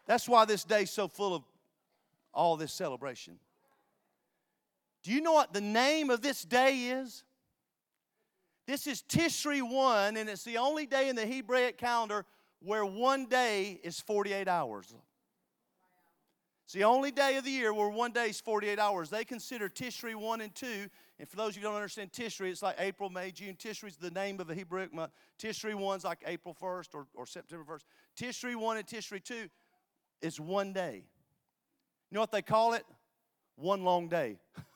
That's 0.05 0.27
why 0.27 0.45
this 0.45 0.63
day 0.63 0.83
is 0.83 0.91
so 0.91 1.07
full 1.07 1.33
of 1.33 1.43
all 2.33 2.57
this 2.57 2.71
celebration. 2.71 3.39
Do 5.03 5.11
you 5.11 5.21
know 5.21 5.33
what 5.33 5.53
the 5.53 5.61
name 5.61 6.09
of 6.09 6.21
this 6.21 6.43
day 6.43 6.89
is? 6.89 7.23
This 8.67 8.85
is 8.85 9.01
Tishri 9.01 9.61
1, 9.61 10.17
and 10.17 10.29
it's 10.29 10.43
the 10.43 10.57
only 10.57 10.85
day 10.85 11.09
in 11.09 11.15
the 11.15 11.25
Hebraic 11.25 11.77
calendar 11.77 12.25
where 12.59 12.85
one 12.85 13.25
day 13.25 13.79
is 13.83 13.99
48 13.99 14.47
hours. 14.47 14.93
It's 16.65 16.73
the 16.73 16.83
only 16.83 17.11
day 17.11 17.35
of 17.35 17.43
the 17.43 17.51
year 17.51 17.73
where 17.73 17.89
one 17.89 18.11
day 18.11 18.27
is 18.27 18.39
48 18.39 18.79
hours. 18.79 19.09
They 19.09 19.25
consider 19.25 19.67
Tishri 19.67 20.15
1 20.15 20.41
and 20.41 20.55
2. 20.55 20.87
And 21.19 21.27
for 21.27 21.35
those 21.35 21.49
of 21.49 21.55
you 21.57 21.61
who 21.63 21.67
don't 21.67 21.75
understand 21.75 22.13
Tishri, 22.13 22.49
it's 22.49 22.61
like 22.61 22.77
April, 22.79 23.09
May, 23.09 23.31
June. 23.31 23.55
Tishri 23.55 23.89
is 23.89 23.97
the 23.97 24.11
name 24.11 24.39
of 24.39 24.49
a 24.49 24.55
Hebraic 24.55 24.93
month. 24.93 25.11
Tishri 25.37 25.75
1 25.75 25.97
is 25.97 26.03
like 26.05 26.23
April 26.25 26.55
1st 26.61 26.89
or, 26.93 27.07
or 27.13 27.25
September 27.25 27.65
1st. 27.65 27.81
Tishri 28.17 28.55
1 28.55 28.77
and 28.77 28.87
Tishri 28.87 29.21
2 29.21 29.49
is 30.21 30.39
one 30.39 30.71
day. 30.71 31.03
You 32.09 32.15
know 32.15 32.21
what 32.21 32.31
they 32.31 32.41
call 32.41 32.73
it? 32.73 32.85
One 33.57 33.83
long 33.83 34.07
day. 34.07 34.37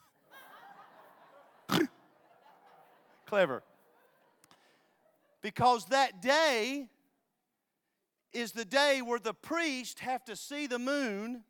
Clever. 3.25 3.63
Because 5.41 5.85
that 5.85 6.21
day 6.21 6.89
is 8.33 8.51
the 8.51 8.65
day 8.65 9.01
where 9.01 9.19
the 9.19 9.33
priests 9.33 10.01
have 10.01 10.23
to 10.25 10.35
see 10.35 10.67
the 10.67 10.79
moon 10.79 11.43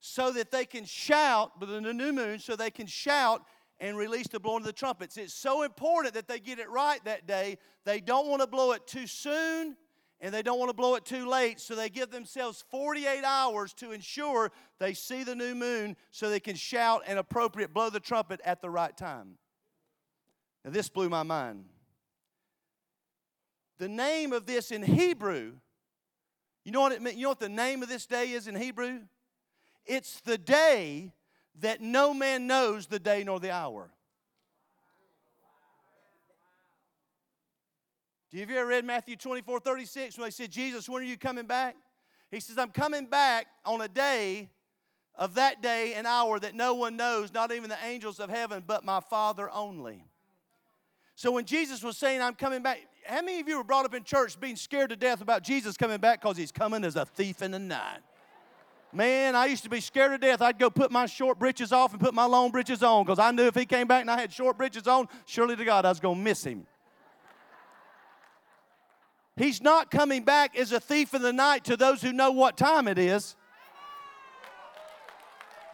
so 0.00 0.32
that 0.32 0.50
they 0.50 0.64
can 0.64 0.84
shout, 0.84 1.52
but 1.60 1.68
the 1.68 1.80
new 1.80 2.12
moon, 2.12 2.38
so 2.38 2.56
they 2.56 2.70
can 2.70 2.86
shout 2.86 3.42
and 3.78 3.96
release 3.96 4.28
the 4.28 4.40
blowing 4.40 4.62
of 4.62 4.66
the 4.66 4.72
trumpets. 4.72 5.16
It's 5.16 5.34
so 5.34 5.62
important 5.62 6.14
that 6.14 6.28
they 6.28 6.38
get 6.38 6.58
it 6.58 6.68
right 6.70 7.02
that 7.04 7.26
day. 7.26 7.58
They 7.84 8.00
don't 8.00 8.28
want 8.28 8.42
to 8.42 8.46
blow 8.46 8.72
it 8.72 8.86
too 8.86 9.06
soon 9.06 9.76
and 10.20 10.34
they 10.34 10.42
don't 10.42 10.58
want 10.58 10.68
to 10.68 10.74
blow 10.74 10.96
it 10.96 11.04
too 11.04 11.26
late, 11.26 11.60
so 11.60 11.74
they 11.74 11.88
give 11.88 12.10
themselves 12.10 12.62
48 12.70 13.24
hours 13.24 13.72
to 13.74 13.92
ensure 13.92 14.52
they 14.78 14.92
see 14.92 15.24
the 15.24 15.34
new 15.34 15.54
moon 15.54 15.96
so 16.10 16.28
they 16.28 16.40
can 16.40 16.56
shout 16.56 17.02
and 17.06 17.18
appropriate 17.18 17.72
blow 17.72 17.88
the 17.88 18.00
trumpet 18.00 18.40
at 18.44 18.60
the 18.60 18.68
right 18.68 18.94
time. 18.96 19.38
Now, 20.64 20.70
this 20.70 20.88
blew 20.88 21.08
my 21.08 21.22
mind. 21.22 21.64
The 23.78 23.88
name 23.88 24.32
of 24.32 24.44
this 24.44 24.70
in 24.70 24.82
Hebrew, 24.82 25.52
you 26.64 26.72
know 26.72 26.82
what 26.82 26.92
it 26.92 27.00
mean, 27.00 27.16
you 27.16 27.22
know 27.22 27.30
what 27.30 27.40
the 27.40 27.48
name 27.48 27.82
of 27.82 27.88
this 27.88 28.04
day 28.06 28.32
is 28.32 28.46
in 28.46 28.54
Hebrew? 28.54 29.00
It's 29.86 30.20
the 30.20 30.36
day 30.36 31.12
that 31.60 31.80
no 31.80 32.12
man 32.12 32.46
knows 32.46 32.86
the 32.86 32.98
day 32.98 33.24
nor 33.24 33.40
the 33.40 33.50
hour. 33.50 33.90
Do 38.30 38.38
you 38.38 38.46
you 38.46 38.56
ever 38.56 38.68
read 38.68 38.84
Matthew 38.84 39.16
24, 39.16 39.58
36 39.60 40.16
when 40.16 40.26
they 40.26 40.30
said, 40.30 40.52
Jesus, 40.52 40.88
when 40.88 41.02
are 41.02 41.06
you 41.06 41.16
coming 41.16 41.46
back? 41.46 41.74
He 42.30 42.38
says, 42.38 42.58
I'm 42.58 42.70
coming 42.70 43.06
back 43.06 43.46
on 43.64 43.80
a 43.80 43.88
day 43.88 44.50
of 45.16 45.34
that 45.34 45.62
day 45.62 45.94
and 45.94 46.06
hour 46.06 46.38
that 46.38 46.54
no 46.54 46.74
one 46.74 46.96
knows, 46.96 47.34
not 47.34 47.50
even 47.50 47.68
the 47.68 47.78
angels 47.84 48.20
of 48.20 48.30
heaven, 48.30 48.62
but 48.64 48.84
my 48.84 49.00
Father 49.00 49.50
only. 49.50 50.04
So 51.20 51.30
when 51.30 51.44
Jesus 51.44 51.82
was 51.82 51.98
saying, 51.98 52.22
I'm 52.22 52.32
coming 52.32 52.62
back, 52.62 52.80
how 53.04 53.20
many 53.20 53.40
of 53.40 53.46
you 53.46 53.58
were 53.58 53.62
brought 53.62 53.84
up 53.84 53.92
in 53.92 54.04
church 54.04 54.40
being 54.40 54.56
scared 54.56 54.88
to 54.88 54.96
death 54.96 55.20
about 55.20 55.42
Jesus 55.42 55.76
coming 55.76 55.98
back 55.98 56.22
because 56.22 56.38
he's 56.38 56.50
coming 56.50 56.82
as 56.82 56.96
a 56.96 57.04
thief 57.04 57.42
in 57.42 57.50
the 57.50 57.58
night? 57.58 57.98
Man, 58.90 59.36
I 59.36 59.44
used 59.44 59.62
to 59.64 59.68
be 59.68 59.80
scared 59.80 60.12
to 60.12 60.16
death. 60.16 60.40
I'd 60.40 60.58
go 60.58 60.70
put 60.70 60.90
my 60.90 61.04
short 61.04 61.38
breeches 61.38 61.72
off 61.72 61.92
and 61.92 62.00
put 62.00 62.14
my 62.14 62.24
long 62.24 62.50
breeches 62.50 62.82
on 62.82 63.04
because 63.04 63.18
I 63.18 63.32
knew 63.32 63.42
if 63.42 63.54
he 63.54 63.66
came 63.66 63.86
back 63.86 64.00
and 64.00 64.10
I 64.10 64.18
had 64.18 64.32
short 64.32 64.56
breeches 64.56 64.86
on, 64.86 65.08
surely 65.26 65.56
to 65.56 65.64
God 65.66 65.84
I 65.84 65.90
was 65.90 66.00
going 66.00 66.16
to 66.16 66.22
miss 66.22 66.42
him. 66.42 66.66
He's 69.36 69.60
not 69.60 69.90
coming 69.90 70.24
back 70.24 70.58
as 70.58 70.72
a 70.72 70.80
thief 70.80 71.12
in 71.12 71.20
the 71.20 71.34
night 71.34 71.64
to 71.64 71.76
those 71.76 72.00
who 72.00 72.14
know 72.14 72.30
what 72.30 72.56
time 72.56 72.88
it 72.88 72.96
is. 72.98 73.36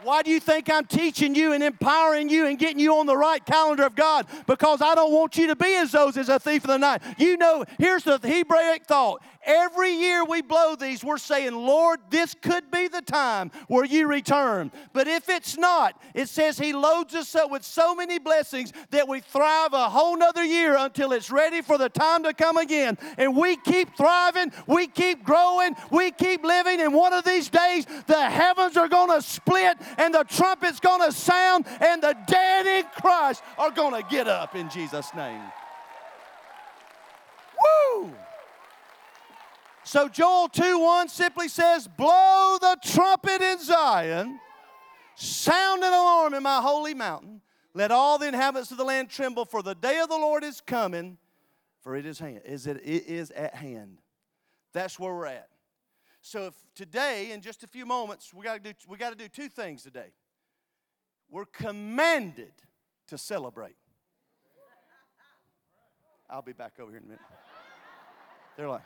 Why 0.02 0.22
do 0.22 0.30
you 0.30 0.40
think 0.40 0.70
I'm 0.70 0.86
teaching 0.86 1.34
you 1.34 1.52
and 1.52 1.62
empowering 1.62 2.28
you 2.28 2.46
and 2.46 2.58
getting 2.58 2.78
you 2.78 2.96
on 2.96 3.06
the 3.06 3.16
right 3.16 3.44
calendar 3.44 3.84
of 3.84 3.94
God? 3.94 4.26
Because 4.46 4.82
I 4.82 4.94
don't 4.94 5.12
want 5.12 5.36
you 5.36 5.48
to 5.48 5.56
be 5.56 5.74
as 5.76 5.92
those 5.92 6.16
as 6.16 6.28
a 6.28 6.38
thief 6.38 6.64
of 6.64 6.68
the 6.68 6.78
night. 6.78 7.02
You 7.18 7.36
know, 7.36 7.64
here's 7.78 8.04
the 8.04 8.18
Hebraic 8.18 8.84
thought. 8.84 9.22
Every 9.46 9.92
year 9.92 10.24
we 10.24 10.42
blow 10.42 10.74
these, 10.74 11.04
we're 11.04 11.18
saying, 11.18 11.54
Lord, 11.54 12.00
this 12.10 12.34
could 12.34 12.68
be 12.72 12.88
the 12.88 13.00
time 13.00 13.52
where 13.68 13.84
you 13.84 14.08
return. 14.08 14.72
But 14.92 15.06
if 15.06 15.28
it's 15.28 15.56
not, 15.56 16.00
it 16.14 16.28
says 16.28 16.58
He 16.58 16.72
loads 16.72 17.14
us 17.14 17.32
up 17.36 17.52
with 17.52 17.64
so 17.64 17.94
many 17.94 18.18
blessings 18.18 18.72
that 18.90 19.06
we 19.06 19.20
thrive 19.20 19.72
a 19.72 19.88
whole 19.88 20.16
nother 20.16 20.44
year 20.44 20.76
until 20.76 21.12
it's 21.12 21.30
ready 21.30 21.62
for 21.62 21.78
the 21.78 21.88
time 21.88 22.24
to 22.24 22.34
come 22.34 22.56
again. 22.56 22.98
And 23.18 23.36
we 23.36 23.56
keep 23.56 23.96
thriving, 23.96 24.50
we 24.66 24.88
keep 24.88 25.24
growing, 25.24 25.76
we 25.92 26.10
keep 26.10 26.42
living. 26.42 26.80
And 26.80 26.92
one 26.92 27.12
of 27.12 27.24
these 27.24 27.48
days, 27.48 27.86
the 28.08 28.28
heavens 28.28 28.76
are 28.76 28.88
going 28.88 29.10
to 29.10 29.22
split 29.22 29.76
and 29.96 30.12
the 30.12 30.24
trumpet's 30.24 30.80
going 30.80 31.08
to 31.08 31.12
sound, 31.12 31.66
and 31.80 32.02
the 32.02 32.16
dead 32.26 32.66
in 32.66 32.84
Christ 33.00 33.42
are 33.58 33.70
going 33.70 34.02
to 34.02 34.08
get 34.10 34.26
up 34.26 34.56
in 34.56 34.68
Jesus' 34.70 35.14
name. 35.14 35.40
Woo! 37.60 38.12
So 39.86 40.08
Joel 40.08 40.48
2 40.48 40.80
1 40.80 41.08
simply 41.08 41.46
says, 41.46 41.86
Blow 41.86 42.58
the 42.60 42.76
trumpet 42.82 43.40
in 43.40 43.60
Zion, 43.60 44.40
sound 45.14 45.84
an 45.84 45.92
alarm 45.92 46.34
in 46.34 46.42
my 46.42 46.60
holy 46.60 46.92
mountain. 46.92 47.40
Let 47.72 47.92
all 47.92 48.18
the 48.18 48.26
inhabitants 48.26 48.72
of 48.72 48.78
the 48.78 48.84
land 48.84 49.10
tremble, 49.10 49.44
for 49.44 49.62
the 49.62 49.76
day 49.76 50.00
of 50.00 50.08
the 50.08 50.16
Lord 50.16 50.42
is 50.42 50.60
coming, 50.60 51.18
for 51.82 51.94
it 51.94 52.04
is, 52.04 52.18
hand, 52.18 52.40
is 52.44 52.66
it, 52.66 52.78
it 52.78 53.06
is 53.06 53.30
at 53.30 53.54
hand. 53.54 53.98
That's 54.72 54.98
where 54.98 55.14
we're 55.14 55.26
at. 55.26 55.48
So 56.20 56.46
if 56.46 56.54
today, 56.74 57.30
in 57.30 57.40
just 57.40 57.62
a 57.62 57.68
few 57.68 57.86
moments, 57.86 58.34
we 58.34 58.42
got 58.42 58.54
to 58.54 58.72
do 58.72 58.76
we 58.88 58.98
got 58.98 59.10
to 59.10 59.16
do 59.16 59.28
two 59.28 59.48
things 59.48 59.84
today. 59.84 60.10
We're 61.30 61.44
commanded 61.44 62.54
to 63.06 63.16
celebrate. 63.16 63.76
I'll 66.28 66.42
be 66.42 66.54
back 66.54 66.72
over 66.80 66.90
here 66.90 66.98
in 66.98 67.04
a 67.04 67.06
minute. 67.06 67.24
They're 68.56 68.68
like, 68.68 68.82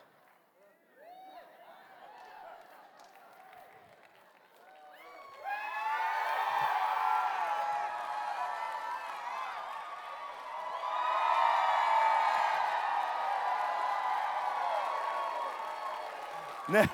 Now, 16.71 16.89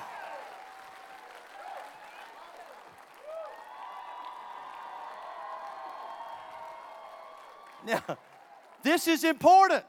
this 8.83 9.07
is 9.07 9.23
important. 9.23 9.83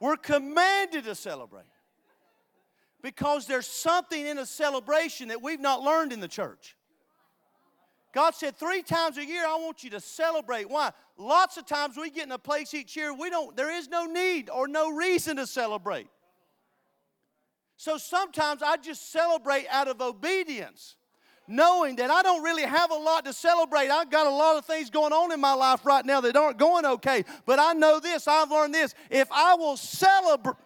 We're 0.00 0.16
commanded 0.16 1.04
to 1.04 1.14
celebrate 1.14 1.64
because 3.02 3.46
there's 3.46 3.66
something 3.66 4.26
in 4.26 4.38
a 4.38 4.46
celebration 4.46 5.28
that 5.28 5.42
we've 5.42 5.60
not 5.60 5.82
learned 5.82 6.12
in 6.12 6.20
the 6.20 6.28
church. 6.28 6.76
God 8.12 8.34
said 8.34 8.56
three 8.56 8.82
times 8.82 9.18
a 9.18 9.24
year, 9.24 9.44
I 9.46 9.56
want 9.56 9.84
you 9.84 9.90
to 9.90 10.00
celebrate. 10.00 10.70
Why? 10.70 10.92
Lots 11.18 11.56
of 11.56 11.66
times 11.66 11.96
we 11.96 12.10
get 12.10 12.26
in 12.26 12.32
a 12.32 12.38
place 12.38 12.72
each 12.72 12.96
year, 12.96 13.12
we 13.12 13.28
don't, 13.28 13.56
there 13.56 13.76
is 13.76 13.88
no 13.88 14.06
need 14.06 14.48
or 14.50 14.66
no 14.66 14.90
reason 14.90 15.36
to 15.36 15.46
celebrate. 15.46 16.06
So 17.76 17.98
sometimes 17.98 18.62
I 18.62 18.76
just 18.76 19.10
celebrate 19.10 19.66
out 19.68 19.88
of 19.88 20.00
obedience, 20.00 20.96
knowing 21.46 21.96
that 21.96 22.10
I 22.10 22.22
don't 22.22 22.42
really 22.42 22.62
have 22.62 22.90
a 22.90 22.96
lot 22.96 23.24
to 23.24 23.32
celebrate. 23.32 23.90
I've 23.90 24.10
got 24.10 24.26
a 24.26 24.30
lot 24.30 24.56
of 24.56 24.64
things 24.64 24.90
going 24.90 25.12
on 25.12 25.32
in 25.32 25.40
my 25.40 25.54
life 25.54 25.84
right 25.84 26.04
now 26.04 26.20
that 26.20 26.36
aren't 26.36 26.58
going 26.58 26.86
okay. 26.86 27.24
But 27.46 27.58
I 27.58 27.72
know 27.72 28.00
this, 28.00 28.26
I've 28.28 28.50
learned 28.50 28.74
this. 28.74 28.94
If 29.10 29.30
I 29.32 29.54
will 29.54 29.76
celebrate, 29.76 30.56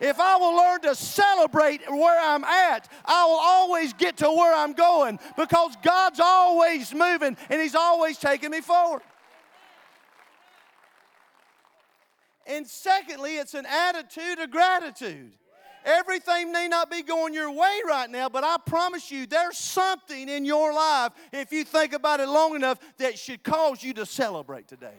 if 0.00 0.18
I 0.18 0.36
will 0.36 0.56
learn 0.56 0.80
to 0.82 0.96
celebrate 0.96 1.80
where 1.88 2.20
I'm 2.20 2.42
at, 2.44 2.88
I 3.04 3.24
will 3.24 3.40
always 3.40 3.92
get 3.92 4.16
to 4.18 4.28
where 4.30 4.54
I'm 4.54 4.72
going 4.72 5.20
because 5.36 5.76
God's 5.82 6.18
always 6.18 6.92
moving 6.92 7.36
and 7.48 7.60
He's 7.60 7.76
always 7.76 8.18
taking 8.18 8.50
me 8.50 8.60
forward. 8.60 9.02
And 12.46 12.66
secondly, 12.66 13.36
it's 13.36 13.54
an 13.54 13.64
attitude 13.64 14.40
of 14.40 14.50
gratitude. 14.50 15.32
Everything 15.84 16.52
may 16.52 16.68
not 16.68 16.90
be 16.90 17.02
going 17.02 17.34
your 17.34 17.50
way 17.50 17.80
right 17.86 18.08
now, 18.08 18.28
but 18.28 18.44
I 18.44 18.56
promise 18.64 19.10
you 19.10 19.26
there's 19.26 19.58
something 19.58 20.28
in 20.28 20.44
your 20.44 20.72
life, 20.72 21.12
if 21.32 21.52
you 21.52 21.64
think 21.64 21.92
about 21.92 22.20
it 22.20 22.28
long 22.28 22.54
enough, 22.54 22.78
that 22.98 23.18
should 23.18 23.42
cause 23.42 23.82
you 23.82 23.92
to 23.94 24.06
celebrate 24.06 24.68
today. 24.68 24.94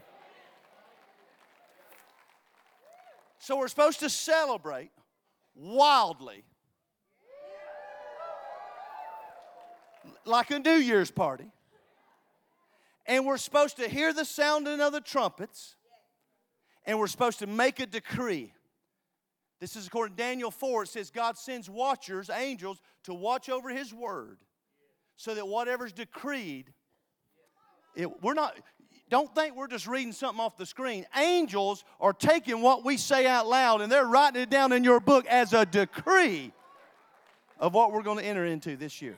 So 3.40 3.58
we're 3.58 3.68
supposed 3.68 4.00
to 4.00 4.10
celebrate 4.10 4.92
wildly. 5.56 6.44
Like 10.26 10.52
a 10.52 10.60
New 10.60 10.78
Year's 10.78 11.12
party. 11.12 11.52
And 13.06 13.26
we're 13.26 13.38
supposed 13.38 13.78
to 13.78 13.90
hear 13.90 14.14
the 14.14 14.24
sounding 14.24 14.80
of 14.80 14.94
the 14.94 15.02
trumpets. 15.02 15.76
And 16.86 16.98
we're 17.00 17.08
supposed 17.08 17.40
to 17.40 17.48
make 17.48 17.80
a 17.80 17.86
decree. 17.86 18.54
This 19.64 19.78
is 19.78 19.88
according 19.88 20.18
to 20.18 20.22
Daniel 20.22 20.52
4. 20.52 20.84
It 20.84 20.90
says 20.90 21.10
God 21.10 21.38
sends 21.38 21.70
watchers, 21.70 22.30
angels, 22.30 22.82
to 23.06 23.14
watch 23.14 23.48
over 23.48 23.70
his 23.70 23.94
word 23.94 24.40
so 25.16 25.34
that 25.34 25.48
whatever's 25.48 25.94
decreed, 25.94 26.74
it, 27.96 28.10
we're 28.22 28.34
not, 28.34 28.58
don't 29.10 29.34
think 29.34 29.56
we're 29.56 29.70
just 29.70 29.88
reading 29.88 30.12
something 30.12 30.44
off 30.44 30.58
the 30.58 30.66
screen. 30.66 31.06
Angels 31.16 31.86
are 32.02 32.12
taking 32.12 32.62
what 32.62 32.84
we 32.84 32.98
say 32.98 33.26
out 33.26 33.48
loud 33.48 33.80
and 33.80 33.90
they're 33.90 34.06
writing 34.06 34.42
it 34.42 34.50
down 34.50 34.74
in 34.74 34.84
your 34.84 35.00
book 35.00 35.26
as 35.28 35.54
a 35.54 35.66
decree 35.66 36.52
of 37.58 37.74
what 37.74 37.94
we're 37.94 38.04
going 38.04 38.18
to 38.18 38.26
enter 38.26 38.46
into 38.46 38.76
this 38.76 39.02
year. 39.02 39.16